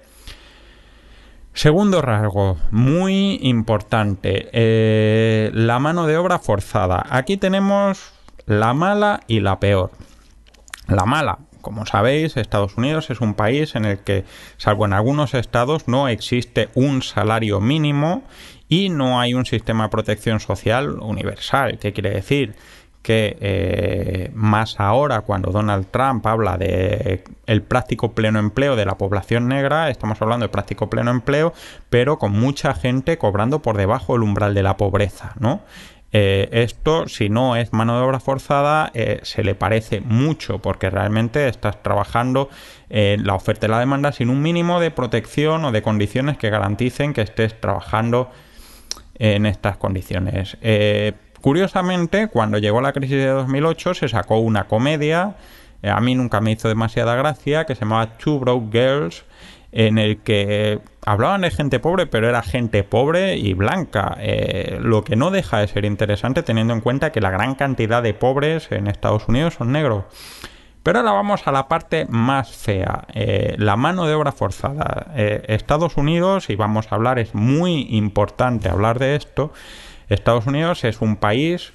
Segundo 1.60 2.00
rasgo, 2.00 2.56
muy 2.70 3.38
importante, 3.42 4.48
eh, 4.54 5.50
la 5.52 5.78
mano 5.78 6.06
de 6.06 6.16
obra 6.16 6.38
forzada. 6.38 7.04
Aquí 7.10 7.36
tenemos 7.36 8.14
la 8.46 8.72
mala 8.72 9.20
y 9.26 9.40
la 9.40 9.60
peor. 9.60 9.90
La 10.88 11.04
mala, 11.04 11.40
como 11.60 11.84
sabéis, 11.84 12.38
Estados 12.38 12.78
Unidos 12.78 13.10
es 13.10 13.20
un 13.20 13.34
país 13.34 13.74
en 13.74 13.84
el 13.84 13.98
que, 13.98 14.24
salvo 14.56 14.86
en 14.86 14.94
algunos 14.94 15.34
estados, 15.34 15.86
no 15.86 16.08
existe 16.08 16.70
un 16.74 17.02
salario 17.02 17.60
mínimo 17.60 18.22
y 18.66 18.88
no 18.88 19.20
hay 19.20 19.34
un 19.34 19.44
sistema 19.44 19.84
de 19.84 19.90
protección 19.90 20.40
social 20.40 20.98
universal. 21.00 21.78
¿Qué 21.78 21.92
quiere 21.92 22.08
decir? 22.08 22.54
Que 23.02 23.38
eh, 23.40 24.30
más 24.35 24.78
ahora 24.78 25.23
cuando 25.23 25.50
Donald 25.52 25.87
Trump 25.90 26.26
habla 26.26 26.59
de 26.59 27.25
el 27.47 27.62
práctico 27.62 28.12
pleno 28.12 28.38
empleo 28.38 28.76
de 28.76 28.85
la 28.85 28.99
población 28.99 29.49
negra, 29.49 29.88
estamos 29.88 30.21
hablando 30.21 30.45
de 30.45 30.50
práctico 30.50 30.90
pleno 30.90 31.11
empleo, 31.11 31.54
pero 31.88 32.19
con 32.19 32.33
mucha 32.33 32.75
gente 32.75 33.16
cobrando 33.16 33.62
por 33.62 33.76
debajo 33.78 34.12
del 34.12 34.23
umbral 34.23 34.54
de 34.54 34.62
la 34.62 34.76
pobreza, 34.76 35.35
¿no? 35.38 35.61
Eh, 36.12 36.49
esto, 36.50 37.07
si 37.07 37.28
no 37.28 37.54
es 37.54 37.73
mano 37.73 37.97
de 37.97 38.04
obra 38.04 38.19
forzada, 38.19 38.90
eh, 38.95 39.21
se 39.23 39.45
le 39.45 39.54
parece 39.54 40.00
mucho 40.00 40.59
porque 40.59 40.90
realmente 40.90 41.47
estás 41.47 41.83
trabajando 41.83 42.50
en 42.88 43.25
la 43.25 43.35
oferta 43.35 43.66
y 43.66 43.71
la 43.71 43.78
demanda 43.78 44.11
sin 44.11 44.28
un 44.28 44.42
mínimo 44.42 44.80
de 44.80 44.90
protección 44.90 45.64
o 45.64 45.73
de 45.73 45.83
condiciones 45.83 46.37
que 46.37 46.50
garanticen 46.50 47.14
que 47.14 47.23
estés 47.23 47.59
trabajando 47.61 48.30
en 49.14 49.47
estas 49.47 49.76
condiciones. 49.76 50.57
Curiosamente, 51.40 52.28
cuando 52.28 52.59
llegó 52.59 52.80
la 52.80 52.92
crisis 52.92 53.16
de 53.16 53.26
2008 53.28 53.94
se 53.94 54.09
sacó 54.09 54.38
una 54.38 54.64
comedia, 54.64 55.37
eh, 55.82 55.90
a 55.90 56.00
mí 56.00 56.14
nunca 56.14 56.40
me 56.40 56.52
hizo 56.52 56.68
demasiada 56.68 57.14
gracia, 57.14 57.64
que 57.64 57.75
se 57.75 57.80
llamaba 57.80 58.18
Two 58.18 58.38
Broke 58.38 58.68
Girls, 58.70 59.25
en 59.73 59.99
el 59.99 60.18
que 60.18 60.80
hablaban 61.06 61.42
de 61.42 61.50
gente 61.50 61.78
pobre, 61.78 62.06
pero 62.06 62.28
era 62.28 62.42
gente 62.42 62.82
pobre 62.82 63.37
y 63.37 63.54
blanca, 63.54 64.16
eh, 64.18 64.78
lo 64.80 65.02
que 65.02 65.16
no 65.16 65.30
deja 65.30 65.59
de 65.59 65.68
ser 65.68 65.85
interesante 65.85 66.42
teniendo 66.42 66.75
en 66.75 66.80
cuenta 66.80 67.12
que 67.12 67.20
la 67.20 67.30
gran 67.30 67.54
cantidad 67.54 68.02
de 68.02 68.12
pobres 68.12 68.70
en 68.73 68.88
Estados 68.88 69.28
Unidos 69.28 69.54
son 69.54 69.73
negros. 69.73 70.04
Pero 70.82 70.99
ahora 70.99 71.12
vamos 71.12 71.47
a 71.47 71.52
la 71.52 71.68
parte 71.68 72.06
más 72.09 72.52
fea, 72.56 73.06
eh, 73.14 73.54
la 73.59 73.76
mano 73.76 74.06
de 74.06 74.14
obra 74.14 74.32
forzada. 74.32 75.12
Estados 75.14 75.97
Unidos, 75.97 76.49
y 76.49 76.56
vamos 76.56 76.90
a 76.90 76.94
hablar, 76.94 77.18
es 77.18 77.35
muy 77.35 77.87
importante 77.90 78.68
hablar 78.70 78.99
de 78.99 79.14
esto, 79.14 79.52
Estados 80.10 80.46
Unidos 80.46 80.84
es 80.84 81.00
un 81.00 81.16
país 81.16 81.72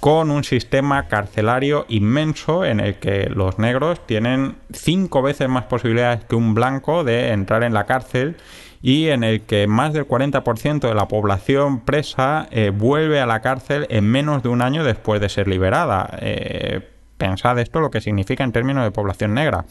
con 0.00 0.30
un 0.30 0.44
sistema 0.44 1.08
carcelario 1.08 1.84
inmenso 1.88 2.64
en 2.64 2.78
el 2.78 2.96
que 2.96 3.28
los 3.30 3.58
negros 3.58 4.06
tienen 4.06 4.56
cinco 4.72 5.22
veces 5.22 5.48
más 5.48 5.64
posibilidades 5.64 6.24
que 6.24 6.36
un 6.36 6.54
blanco 6.54 7.02
de 7.02 7.32
entrar 7.32 7.64
en 7.64 7.74
la 7.74 7.84
cárcel 7.84 8.36
y 8.80 9.08
en 9.08 9.24
el 9.24 9.40
que 9.40 9.66
más 9.66 9.92
del 9.92 10.06
40% 10.06 10.80
de 10.80 10.94
la 10.94 11.08
población 11.08 11.80
presa 11.80 12.46
eh, 12.52 12.70
vuelve 12.70 13.20
a 13.20 13.26
la 13.26 13.40
cárcel 13.40 13.86
en 13.90 14.04
menos 14.04 14.44
de 14.44 14.50
un 14.50 14.62
año 14.62 14.84
después 14.84 15.20
de 15.20 15.28
ser 15.28 15.48
liberada. 15.48 16.16
Eh, 16.20 16.88
pensad 17.16 17.58
esto 17.58 17.80
lo 17.80 17.90
que 17.90 18.00
significa 18.00 18.44
en 18.44 18.52
términos 18.52 18.84
de 18.84 18.92
población 18.92 19.34
negra. 19.34 19.64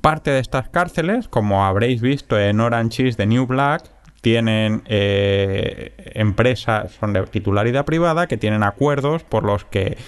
Parte 0.00 0.32
de 0.32 0.40
estas 0.40 0.68
cárceles, 0.68 1.28
como 1.28 1.64
habréis 1.64 2.02
visto 2.02 2.38
en 2.38 2.60
Orange 2.60 3.06
is 3.06 3.16
the 3.16 3.26
New 3.26 3.46
Black, 3.46 3.84
tienen 4.24 4.82
eh, 4.86 5.92
empresas, 6.14 6.92
son 6.92 7.12
de 7.12 7.26
titularidad 7.26 7.84
privada, 7.84 8.26
que 8.26 8.38
tienen 8.38 8.62
acuerdos 8.62 9.22
por 9.22 9.44
los 9.44 9.66
que 9.66 9.98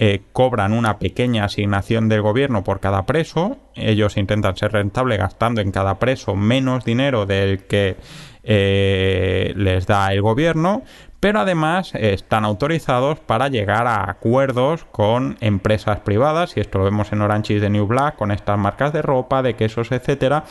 eh, 0.00 0.22
cobran 0.32 0.72
una 0.72 0.98
pequeña 0.98 1.44
asignación 1.44 2.08
del 2.08 2.20
gobierno 2.20 2.64
por 2.64 2.80
cada 2.80 3.06
preso. 3.06 3.58
Ellos 3.76 4.16
intentan 4.16 4.56
ser 4.56 4.72
rentables 4.72 5.18
gastando 5.18 5.60
en 5.60 5.70
cada 5.70 6.00
preso 6.00 6.34
menos 6.34 6.84
dinero 6.84 7.26
del 7.26 7.62
que 7.62 7.96
eh, 8.42 9.52
les 9.54 9.86
da 9.86 10.12
el 10.12 10.20
gobierno, 10.20 10.82
pero 11.20 11.38
además 11.38 11.94
están 11.94 12.44
autorizados 12.44 13.20
para 13.20 13.46
llegar 13.46 13.86
a 13.86 14.10
acuerdos 14.10 14.84
con 14.90 15.36
empresas 15.40 16.00
privadas, 16.00 16.56
y 16.56 16.60
esto 16.60 16.78
lo 16.78 16.86
vemos 16.86 17.12
en 17.12 17.22
Orange 17.22 17.54
is 17.54 17.60
the 17.60 17.70
New 17.70 17.86
Black, 17.86 18.16
con 18.16 18.32
estas 18.32 18.58
marcas 18.58 18.92
de 18.92 19.02
ropa, 19.02 19.42
de 19.42 19.54
quesos, 19.54 19.92
etcétera, 19.92 20.42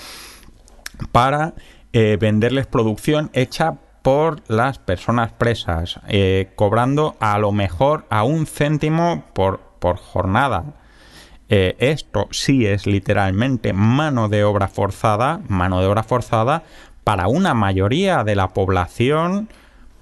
para 1.12 1.54
eh, 1.94 2.18
venderles 2.20 2.68
producción 2.68 3.30
hecha 3.34 3.78
por 4.02 4.42
las 4.48 4.80
personas 4.80 5.32
presas, 5.32 6.00
eh, 6.08 6.52
cobrando 6.56 7.16
a 7.20 7.38
lo 7.38 7.52
mejor 7.52 8.06
a 8.10 8.24
un 8.24 8.46
céntimo 8.46 9.26
por, 9.34 9.60
por 9.80 9.98
jornada. 9.98 10.64
Eh, 11.50 11.76
esto 11.80 12.28
sí 12.32 12.66
es 12.66 12.86
literalmente 12.86 13.74
mano 13.74 14.30
de 14.30 14.44
obra 14.44 14.68
forzada, 14.68 15.42
mano 15.48 15.82
de 15.82 15.88
obra 15.88 16.04
forzada 16.04 16.64
para 17.04 17.28
una 17.28 17.56
mayoría 17.56 18.24
de 18.24 18.36
la 18.36 18.50
población 18.50 19.50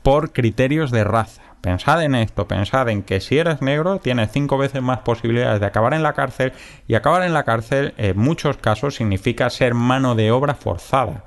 por 0.03 0.33
criterios 0.33 0.91
de 0.91 1.05
raza. 1.05 1.41
Pensad 1.61 2.03
en 2.03 2.15
esto, 2.15 2.47
pensad 2.47 2.89
en 2.89 3.01
que 3.01 3.19
si 3.19 3.37
eres 3.37 3.61
negro 3.61 3.99
tienes 3.99 4.31
cinco 4.31 4.57
veces 4.57 4.81
más 4.81 4.99
posibilidades 4.99 5.59
de 5.59 5.65
acabar 5.65 5.93
en 5.93 6.03
la 6.03 6.13
cárcel 6.13 6.53
y 6.87 6.95
acabar 6.95 7.23
en 7.23 7.33
la 7.33 7.43
cárcel 7.43 7.93
en 7.97 8.17
muchos 8.17 8.57
casos 8.57 8.95
significa 8.95 9.49
ser 9.49 9.73
mano 9.73 10.15
de 10.15 10.31
obra 10.31 10.53
forzada. 10.53 11.23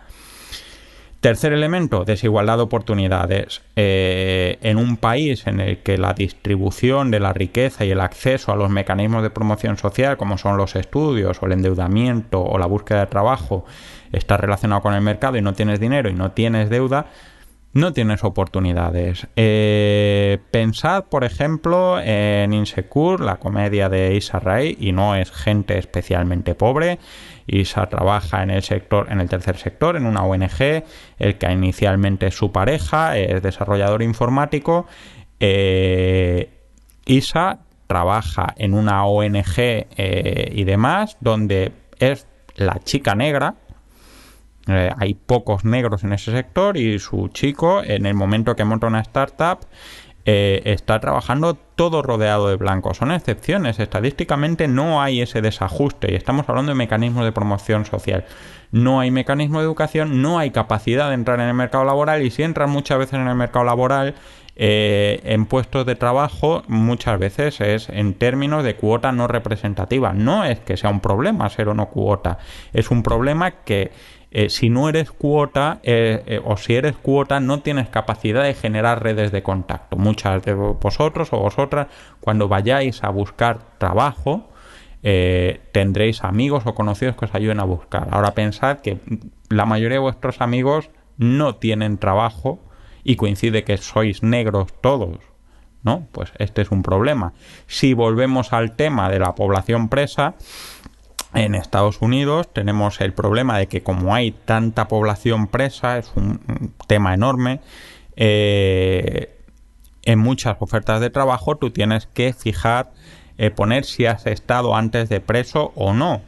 Tercer 1.20 1.52
elemento, 1.52 2.06
desigualdad 2.06 2.56
de 2.56 2.62
oportunidades. 2.62 3.60
Eh, 3.76 4.56
en 4.62 4.78
un 4.78 4.96
país 4.96 5.46
en 5.46 5.60
el 5.60 5.78
que 5.82 5.98
la 5.98 6.14
distribución 6.14 7.10
de 7.10 7.20
la 7.20 7.34
riqueza 7.34 7.84
y 7.84 7.90
el 7.90 8.00
acceso 8.00 8.52
a 8.52 8.56
los 8.56 8.70
mecanismos 8.70 9.22
de 9.22 9.28
promoción 9.28 9.76
social, 9.76 10.16
como 10.16 10.38
son 10.38 10.56
los 10.56 10.76
estudios 10.76 11.42
o 11.42 11.46
el 11.46 11.52
endeudamiento 11.52 12.42
o 12.42 12.56
la 12.56 12.64
búsqueda 12.64 13.00
de 13.00 13.08
trabajo, 13.08 13.66
está 14.12 14.38
relacionado 14.38 14.80
con 14.80 14.94
el 14.94 15.02
mercado 15.02 15.36
y 15.36 15.42
no 15.42 15.52
tienes 15.52 15.78
dinero 15.78 16.08
y 16.08 16.14
no 16.14 16.32
tienes 16.32 16.70
deuda, 16.70 17.06
no 17.74 17.92
tienes 17.92 18.24
oportunidades. 18.24 19.26
Eh, 19.36 20.38
pensad, 20.50 21.04
por 21.04 21.24
ejemplo, 21.24 22.00
en 22.00 22.54
Insecure, 22.54 23.24
la 23.24 23.36
comedia 23.36 23.90
de 23.90 24.14
Issa 24.14 24.40
Rae, 24.40 24.74
y 24.80 24.92
no 24.92 25.14
es 25.14 25.30
gente 25.30 25.76
especialmente 25.76 26.54
pobre. 26.54 26.98
Isa 27.46 27.86
trabaja 27.88 28.42
en 28.42 28.50
el 28.50 28.62
sector, 28.62 29.10
en 29.10 29.20
el 29.20 29.28
tercer 29.28 29.56
sector, 29.56 29.96
en 29.96 30.06
una 30.06 30.22
ONG, 30.22 30.84
el 31.18 31.38
que 31.38 31.52
inicialmente 31.52 32.28
es 32.28 32.34
su 32.34 32.52
pareja, 32.52 33.16
es 33.16 33.42
desarrollador 33.42 34.02
informático. 34.02 34.86
Eh, 35.40 36.50
Isa 37.06 37.60
trabaja 37.86 38.54
en 38.56 38.74
una 38.74 39.04
ONG 39.06 39.54
eh, 39.56 40.52
y 40.52 40.64
demás, 40.64 41.16
donde 41.20 41.72
es 41.98 42.26
la 42.56 42.78
chica 42.78 43.14
negra, 43.14 43.56
eh, 44.68 44.90
hay 44.98 45.14
pocos 45.14 45.64
negros 45.64 46.04
en 46.04 46.12
ese 46.12 46.30
sector 46.32 46.76
y 46.76 46.98
su 46.98 47.28
chico, 47.28 47.82
en 47.82 48.06
el 48.06 48.14
momento 48.14 48.54
que 48.54 48.64
monta 48.64 48.86
una 48.86 49.00
startup, 49.00 49.60
eh, 50.26 50.62
está 50.66 51.00
trabajando 51.00 51.54
todo 51.54 52.02
rodeado 52.02 52.48
de 52.48 52.56
blancos. 52.56 52.98
Son 52.98 53.10
excepciones. 53.10 53.78
Estadísticamente 53.78 54.68
no 54.68 55.00
hay 55.00 55.22
ese 55.22 55.40
desajuste 55.40 56.12
y 56.12 56.14
estamos 56.14 56.48
hablando 56.48 56.70
de 56.70 56.76
mecanismos 56.76 57.24
de 57.24 57.32
promoción 57.32 57.86
social. 57.86 58.24
No 58.70 59.00
hay 59.00 59.10
mecanismo 59.10 59.58
de 59.58 59.64
educación, 59.64 60.22
no 60.22 60.38
hay 60.38 60.50
capacidad 60.50 61.08
de 61.08 61.14
entrar 61.14 61.40
en 61.40 61.48
el 61.48 61.54
mercado 61.54 61.84
laboral 61.84 62.22
y 62.22 62.30
si 62.30 62.42
entran 62.42 62.70
muchas 62.70 62.98
veces 62.98 63.14
en 63.14 63.26
el 63.26 63.34
mercado 63.34 63.64
laboral 63.64 64.14
eh, 64.56 65.20
en 65.24 65.46
puestos 65.46 65.86
de 65.86 65.94
trabajo 65.94 66.64
muchas 66.68 67.18
veces 67.18 67.62
es 67.62 67.88
en 67.88 68.12
términos 68.12 68.62
de 68.62 68.76
cuota 68.76 69.10
no 69.10 69.26
representativa. 69.26 70.12
No 70.12 70.44
es 70.44 70.60
que 70.60 70.76
sea 70.76 70.90
un 70.90 71.00
problema 71.00 71.48
ser 71.48 71.68
o 71.68 71.74
no 71.74 71.88
cuota, 71.88 72.38
es 72.74 72.90
un 72.90 73.02
problema 73.02 73.52
que 73.64 73.90
eh, 74.32 74.48
si 74.48 74.70
no 74.70 74.88
eres 74.88 75.10
cuota 75.10 75.80
eh, 75.82 76.22
eh, 76.26 76.40
o 76.44 76.56
si 76.56 76.74
eres 76.74 76.96
cuota 76.96 77.40
no 77.40 77.60
tienes 77.60 77.88
capacidad 77.88 78.44
de 78.44 78.54
generar 78.54 79.02
redes 79.02 79.32
de 79.32 79.42
contacto. 79.42 79.96
Muchas 79.96 80.42
de 80.44 80.54
vosotros 80.54 81.32
o 81.32 81.38
vosotras 81.38 81.88
cuando 82.20 82.48
vayáis 82.48 83.02
a 83.02 83.10
buscar 83.10 83.58
trabajo 83.78 84.46
tendréis 85.72 86.24
amigos 86.24 86.64
o 86.66 86.74
conocidos 86.74 87.16
que 87.16 87.24
os 87.24 87.34
ayuden 87.34 87.58
a 87.58 87.64
buscar. 87.64 88.08
Ahora 88.10 88.32
pensad 88.34 88.80
que 88.80 88.98
la 89.48 89.64
mayoría 89.64 89.96
de 89.96 90.02
vuestros 90.02 90.42
amigos 90.42 90.90
no 91.16 91.54
tienen 91.54 91.96
trabajo 91.96 92.60
y 93.02 93.16
coincide 93.16 93.64
que 93.64 93.78
sois 93.78 94.22
negros 94.22 94.74
todos 94.82 95.30
¿no? 95.82 96.06
Pues 96.12 96.32
este 96.38 96.62
es 96.62 96.70
un 96.70 96.82
problema. 96.82 97.32
Si 97.66 97.94
volvemos 97.94 98.52
al 98.52 98.76
tema 98.76 99.08
de 99.08 99.18
la 99.18 99.34
población 99.34 99.88
presa, 99.88 100.34
en 101.34 101.54
Estados 101.54 102.00
Unidos 102.00 102.48
tenemos 102.52 103.00
el 103.00 103.12
problema 103.12 103.58
de 103.58 103.68
que 103.68 103.82
como 103.82 104.14
hay 104.14 104.32
tanta 104.32 104.88
población 104.88 105.46
presa, 105.46 105.98
es 105.98 106.10
un 106.16 106.72
tema 106.86 107.14
enorme, 107.14 107.60
eh, 108.16 109.36
en 110.04 110.18
muchas 110.18 110.56
ofertas 110.60 111.00
de 111.00 111.10
trabajo 111.10 111.56
tú 111.56 111.70
tienes 111.70 112.06
que 112.06 112.32
fijar, 112.32 112.90
eh, 113.38 113.50
poner 113.50 113.84
si 113.84 114.06
has 114.06 114.26
estado 114.26 114.74
antes 114.74 115.08
de 115.08 115.20
preso 115.20 115.72
o 115.74 115.92
no. 115.94 116.22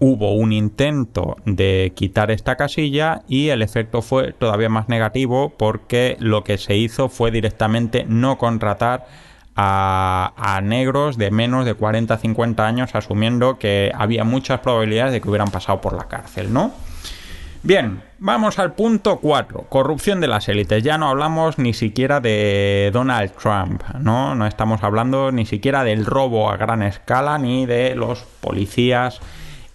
Hubo 0.00 0.34
un 0.34 0.52
intento 0.52 1.36
de 1.46 1.92
quitar 1.94 2.30
esta 2.30 2.56
casilla 2.56 3.22
y 3.28 3.48
el 3.48 3.62
efecto 3.62 4.02
fue 4.02 4.32
todavía 4.32 4.68
más 4.68 4.88
negativo 4.88 5.54
porque 5.56 6.16
lo 6.18 6.44
que 6.44 6.58
se 6.58 6.76
hizo 6.76 7.08
fue 7.08 7.30
directamente 7.30 8.04
no 8.06 8.36
contratar 8.36 9.06
a, 9.56 10.60
negros 10.62 11.16
de 11.16 11.30
menos 11.30 11.64
de 11.64 11.76
40-50 11.76 12.60
años, 12.60 12.94
asumiendo 12.94 13.58
que 13.58 13.92
había 13.94 14.24
muchas 14.24 14.60
probabilidades 14.60 15.12
de 15.12 15.20
que 15.20 15.28
hubieran 15.28 15.50
pasado 15.50 15.80
por 15.80 15.94
la 15.94 16.08
cárcel, 16.08 16.52
¿no? 16.52 16.72
Bien, 17.62 18.02
vamos 18.18 18.58
al 18.58 18.74
punto 18.74 19.20
4, 19.20 19.66
corrupción 19.70 20.20
de 20.20 20.28
las 20.28 20.48
élites. 20.50 20.82
Ya 20.82 20.98
no 20.98 21.08
hablamos 21.08 21.58
ni 21.58 21.72
siquiera 21.72 22.20
de 22.20 22.90
Donald 22.92 23.32
Trump, 23.40 23.82
¿no? 23.98 24.34
No 24.34 24.46
estamos 24.46 24.82
hablando 24.82 25.32
ni 25.32 25.46
siquiera 25.46 25.82
del 25.82 26.04
robo 26.04 26.50
a 26.50 26.58
gran 26.58 26.82
escala, 26.82 27.38
ni 27.38 27.64
de 27.64 27.94
los 27.94 28.24
policías, 28.42 29.20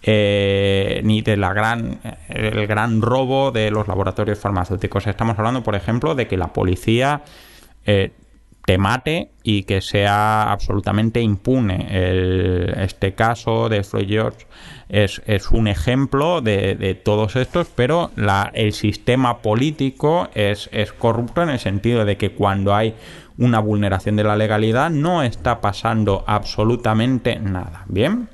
eh, 0.03 1.01
ni 1.03 1.23
de 1.23 1.35
la 1.35 1.51
gran, 1.53 1.99
gran 2.29 3.01
robo 3.01 3.49
de 3.49 3.71
los 3.71 3.87
laboratorios 3.87 4.37
farmacéuticos. 4.37 5.07
Estamos 5.07 5.39
hablando, 5.39 5.63
por 5.63 5.73
ejemplo, 5.73 6.13
de 6.13 6.27
que 6.27 6.37
la 6.37 6.53
policía 6.53 7.23
eh, 7.87 8.11
te 8.69 8.77
mate 8.77 9.32
y 9.41 9.63
que 9.63 9.82
sea 9.82 10.51
absolutamente 10.51 11.21
impune. 11.21 11.88
este 12.84 13.15
caso 13.15 13.67
de 13.67 13.84
Floyd 13.84 14.08
George 14.08 14.45
es, 14.89 15.49
un 15.49 15.67
ejemplo 15.67 16.41
de, 16.41 17.01
todos 17.03 17.36
estos, 17.36 17.65
pero 17.73 18.12
el 18.53 18.73
sistema 18.73 19.39
político 19.39 20.29
es, 20.36 20.69
es 20.71 20.93
corrupto 20.93 21.41
en 21.41 21.49
el 21.49 21.58
sentido 21.58 22.05
de 22.05 22.17
que 22.17 22.34
cuando 22.34 22.75
hay 22.75 22.93
una 23.39 23.60
vulneración 23.60 24.15
de 24.15 24.25
la 24.25 24.36
legalidad 24.36 24.91
no 24.91 25.23
está 25.23 25.62
pasando 25.62 26.23
absolutamente 26.27 27.39
nada. 27.39 27.86
Bien. 27.88 28.29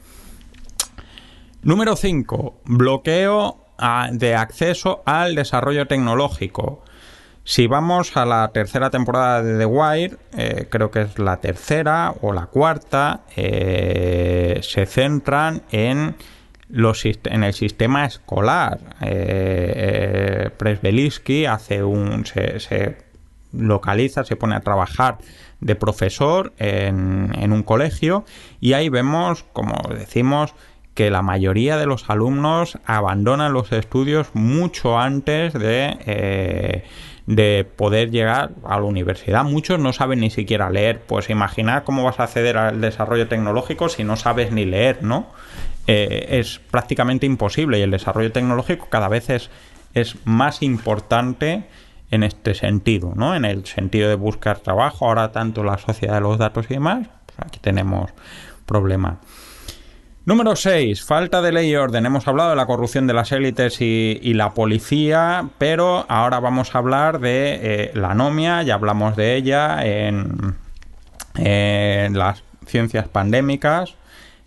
Número 1.61 1.95
5. 1.95 2.61
Bloqueo 2.65 3.67
ah, 3.77 4.09
de 4.11 4.35
acceso 4.35 5.01
al 5.05 5.33
desarrollo 5.33 5.87
tecnológico. 5.87 6.83
Si 7.47 7.67
vamos 7.67 8.17
a 8.17 8.25
la 8.25 8.47
tercera 8.47 8.89
temporada 8.89 9.43
de 9.43 9.59
The 9.59 9.65
Wire, 9.67 10.17
eh, 10.35 10.67
creo 10.67 10.89
que 10.89 11.01
es 11.01 11.19
la 11.19 11.41
tercera 11.41 12.15
o 12.21 12.33
la 12.33 12.47
cuarta, 12.47 13.21
eh, 13.35 14.61
se 14.63 14.87
centran 14.87 15.61
en, 15.71 16.15
los, 16.69 17.05
en 17.05 17.43
el 17.43 17.53
sistema 17.53 18.05
escolar. 18.05 18.79
Eh, 19.01 20.49
eh 20.59 21.47
hace 21.47 21.83
un, 21.83 22.25
se, 22.25 22.97
localiza, 23.53 24.23
se 24.23 24.35
pone 24.35 24.55
a 24.55 24.61
trabajar 24.61 25.19
de 25.59 25.75
profesor 25.75 26.51
en, 26.57 27.31
en 27.39 27.53
un 27.53 27.61
colegio 27.61 28.25
y 28.59 28.73
ahí 28.73 28.89
vemos, 28.89 29.43
como 29.53 29.75
decimos, 29.89 30.55
que 30.95 31.11
la 31.11 31.21
mayoría 31.21 31.77
de 31.77 31.85
los 31.85 32.09
alumnos 32.09 32.79
abandonan 32.85 33.53
los 33.53 33.71
estudios 33.71 34.29
mucho 34.33 34.97
antes 34.97 35.53
de 35.53 36.83
de 37.27 37.67
poder 37.75 38.11
llegar 38.11 38.51
a 38.63 38.77
la 38.77 38.83
universidad. 38.83 39.43
Muchos 39.43 39.79
no 39.79 39.93
saben 39.93 40.19
ni 40.19 40.29
siquiera 40.29 40.69
leer. 40.69 41.01
Pues 41.01 41.29
imaginar 41.29 41.83
cómo 41.83 42.03
vas 42.03 42.19
a 42.19 42.23
acceder 42.23 42.57
al 42.57 42.81
desarrollo 42.81 43.27
tecnológico 43.27 43.89
si 43.89 44.03
no 44.03 44.15
sabes 44.15 44.51
ni 44.51 44.65
leer, 44.65 45.03
¿no? 45.03 45.27
Eh, 45.87 46.39
es 46.39 46.59
prácticamente 46.71 47.25
imposible 47.25 47.79
y 47.79 47.81
el 47.81 47.91
desarrollo 47.91 48.31
tecnológico 48.31 48.87
cada 48.89 49.07
vez 49.07 49.29
es, 49.29 49.49
es 49.93 50.15
más 50.25 50.61
importante 50.61 51.65
en 52.11 52.23
este 52.23 52.53
sentido, 52.53 53.13
¿no? 53.15 53.35
En 53.35 53.45
el 53.45 53.65
sentido 53.65 54.09
de 54.09 54.15
buscar 54.15 54.59
trabajo, 54.59 55.07
ahora 55.07 55.31
tanto 55.31 55.63
la 55.63 55.77
sociedad 55.77 56.15
de 56.15 56.21
los 56.21 56.37
datos 56.37 56.65
y 56.69 56.75
demás, 56.75 57.07
pues 57.25 57.39
aquí 57.39 57.59
tenemos 57.59 58.11
problema. 58.65 59.19
Número 60.25 60.55
6. 60.55 61.03
Falta 61.03 61.43
de 61.43 61.51
ley 61.51 61.69
y 61.69 61.75
orden. 61.75 62.07
Hemos 62.07 62.27
hablado 62.27 62.49
de 62.49 62.55
la 62.55 62.65
corrupción 62.65 63.05
de 63.05 63.13
las 63.13 63.31
élites 63.31 63.79
y, 63.79 64.33
la 64.33 64.55
policía, 64.55 65.49
pero 65.59 66.03
ahora 66.09 66.39
vamos 66.39 66.73
a 66.73 66.79
hablar 66.79 67.19
de 67.19 67.59
eh, 67.61 67.91
la 67.93 68.11
anomia, 68.11 68.63
ya 68.63 68.73
hablamos 68.73 69.15
de 69.15 69.35
ella 69.35 69.85
en, 69.85 70.55
en 71.35 72.17
las 72.17 72.43
ciencias 72.65 73.07
pandémicas, 73.07 73.97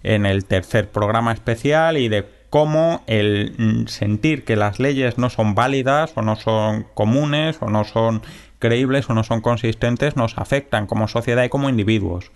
en 0.02 0.26
el 0.26 0.46
tercer 0.46 0.90
programa 0.90 1.32
especial 1.32 1.96
y 1.96 2.08
de 2.08 2.26
cómo 2.50 3.04
el 3.06 3.84
sentir 3.86 4.44
que 4.44 4.56
las 4.56 4.80
leyes 4.80 5.16
no 5.16 5.30
son 5.30 5.54
válidas 5.54 6.10
o 6.16 6.22
no 6.22 6.34
son 6.34 6.86
comunes 6.94 7.58
o 7.60 7.70
no 7.70 7.84
son 7.84 8.22
creíbles 8.58 9.08
o 9.10 9.14
no 9.14 9.22
son 9.22 9.40
consistentes 9.40 10.16
nos 10.16 10.38
afectan 10.38 10.88
como 10.88 11.06
sociedad 11.06 11.44
y 11.44 11.48
como 11.48 11.68
individuos. 11.68 12.32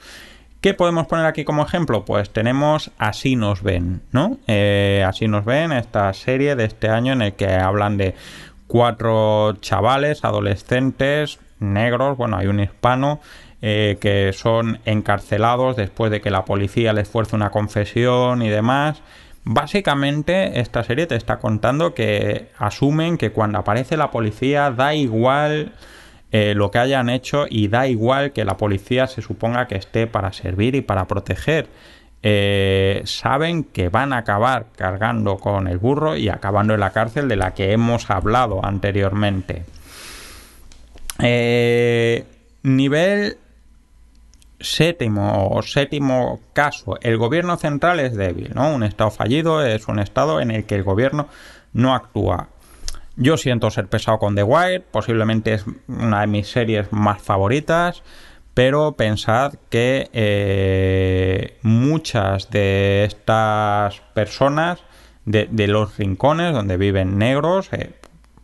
¿Qué 0.63 0.75
podemos 0.75 1.09
poner 1.09 1.27
aquí 1.27 1.43
como 1.43 1.65
ejemplo? 1.65 2.05
Pues 2.05 2.31
tenemos 2.31 2.93
Así 2.97 3.35
nos 3.35 3.65
ven, 3.65 4.01
¿no? 4.13 4.39
Eh, 4.47 5.05
así 5.05 5.27
nos 5.27 5.45
ven, 5.45 5.73
esta 5.73 6.13
serie 6.13 6.55
de 6.55 6.67
este 6.67 6.89
año 6.89 7.13
en 7.13 7.21
el 7.21 7.33
que 7.33 7.53
hablan 7.53 7.97
de 7.97 8.15
cuatro 8.69 9.55
chavales, 9.61 10.25
adolescentes, 10.25 11.41
negros, 11.59 12.17
bueno, 12.17 12.37
hay 12.37 12.47
un 12.47 12.61
hispano, 12.61 13.19
eh, 13.61 13.99
que 14.01 14.33
son 14.33 14.79
encarcelados 14.85 15.75
después 15.75 16.13
de 16.13 16.21
que 16.21 16.31
la 16.31 16.45
policía 16.45 16.93
les 16.93 17.09
fuerce 17.09 17.35
una 17.35 17.51
confesión 17.51 18.41
y 18.43 18.49
demás. 18.49 19.03
Básicamente 19.43 20.61
esta 20.61 20.85
serie 20.85 21.09
te 21.09 21.17
está 21.17 21.41
contando 21.41 21.93
que 21.93 22.51
asumen 22.57 23.19
que 23.19 23.33
cuando 23.33 23.59
aparece 23.59 23.97
la 23.97 24.13
policía 24.13 24.71
da 24.71 24.95
igual 24.95 25.73
eh, 26.33 26.55
lo 26.55 26.71
que 26.71 26.79
hayan 26.79 27.11
hecho 27.11 27.45
y 27.49 27.69
da 27.69 27.87
igual 27.87 28.33
que 28.33 28.47
la 28.47 28.57
policía 28.57 29.07
se 29.07 29.21
suponga 29.21 29.69
que 29.69 29.77
esté 29.77 30.07
para 30.07 30.33
servir 30.33 30.75
y 30.75 30.81
para 30.81 31.07
proteger. 31.07 31.69
Eh, 32.23 33.03
saben 33.05 33.65
que 33.65 33.91
van 33.91 34.13
a 34.13 34.19
acabar 34.19 34.67
cargando 34.77 35.37
con 35.37 35.69
el 35.69 35.77
burro 35.77 36.17
y 36.17 36.31
acabando 36.31 36.73
en 36.73 36.81
la 36.81 36.91
cárcel 36.91 37.29
de 37.29 37.37
la 37.37 37.53
que 37.53 37.73
hemos 37.73 38.11
hablado 38.11 38.65
anteriormente. 38.65 39.65
Eh, 41.19 42.25
nivel 42.63 43.37
séptimo 44.59 45.49
o 45.49 45.63
séptimo 45.63 46.41
caso, 46.55 46.97
el 47.03 47.19
gobierno 47.19 47.57
central 47.57 48.01
es 48.01 48.17
débil, 48.17 48.53
¿no? 48.55 48.73
Un 48.75 48.85
estado 48.85 49.11
fallido 49.11 49.63
es 49.65 49.87
un 49.89 49.99
estado 49.99 50.41
en 50.41 50.51
el 50.51 50.65
que 50.65 50.77
el 50.77 50.85
gobierno 50.85 51.29
no 51.73 51.95
actúa. 51.95 52.49
Yo 53.17 53.37
siento 53.37 53.71
ser 53.71 53.89
pesado 53.89 54.19
con 54.19 54.35
The 54.35 54.43
Wire, 54.43 54.81
posiblemente 54.81 55.55
es 55.55 55.67
una 55.87 56.23
de 56.23 56.27
mis 56.27 56.49
series 56.49 56.93
más 56.93 57.21
favoritas, 57.21 58.03
pero 58.55 58.93
pensad 58.93 59.55
que 59.69 60.09
eh, 60.13 61.59
muchas 61.63 62.51
de 62.51 63.05
estas 63.05 64.01
personas 64.15 64.81
de, 65.27 65.49
los 65.69 65.97
rincones 65.99 66.55
donde 66.55 66.79
viven 66.79 67.19
negros, 67.19 67.69
eh, 67.73 67.93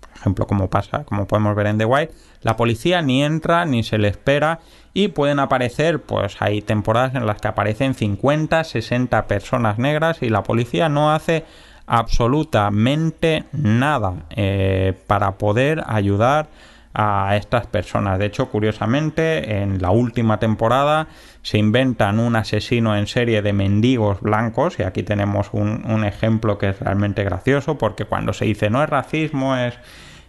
por 0.00 0.18
ejemplo, 0.20 0.46
como 0.46 0.68
pasa, 0.68 1.04
como 1.04 1.26
podemos 1.26 1.56
ver 1.56 1.68
en 1.68 1.78
The 1.78 1.86
Wire, 1.86 2.12
la 2.42 2.56
policía 2.56 3.00
ni 3.00 3.24
entra 3.24 3.64
ni 3.64 3.82
se 3.82 3.96
le 3.96 4.08
espera 4.08 4.60
y 4.92 5.08
pueden 5.08 5.38
aparecer, 5.38 6.02
pues 6.02 6.36
hay 6.40 6.60
temporadas 6.60 7.14
en 7.14 7.26
las 7.26 7.40
que 7.40 7.48
aparecen 7.48 7.94
50, 7.94 8.64
60 8.64 9.26
personas 9.26 9.78
negras 9.78 10.22
y 10.22 10.28
la 10.28 10.42
policía 10.42 10.88
no 10.88 11.12
hace 11.12 11.44
absolutamente 11.88 13.44
nada 13.52 14.26
eh, 14.30 14.94
para 15.06 15.32
poder 15.32 15.82
ayudar 15.86 16.48
a 16.94 17.36
estas 17.36 17.66
personas. 17.66 18.18
De 18.18 18.26
hecho, 18.26 18.48
curiosamente, 18.48 19.62
en 19.62 19.80
la 19.80 19.90
última 19.90 20.38
temporada 20.38 21.06
se 21.42 21.58
inventan 21.58 22.18
un 22.18 22.34
asesino 22.36 22.96
en 22.96 23.06
serie 23.06 23.40
de 23.40 23.52
mendigos 23.52 24.20
blancos, 24.20 24.78
y 24.78 24.82
aquí 24.82 25.02
tenemos 25.02 25.50
un, 25.52 26.04
ejemplo 26.04 26.58
que 26.58 26.70
es 26.70 26.80
realmente 26.80 27.22
gracioso, 27.24 27.78
porque 27.78 28.04
cuando 28.04 28.32
se 28.32 28.46
dice 28.46 28.68
no 28.68 28.82
es 28.82 28.90
racismo, 28.90 29.56
es, 29.56 29.74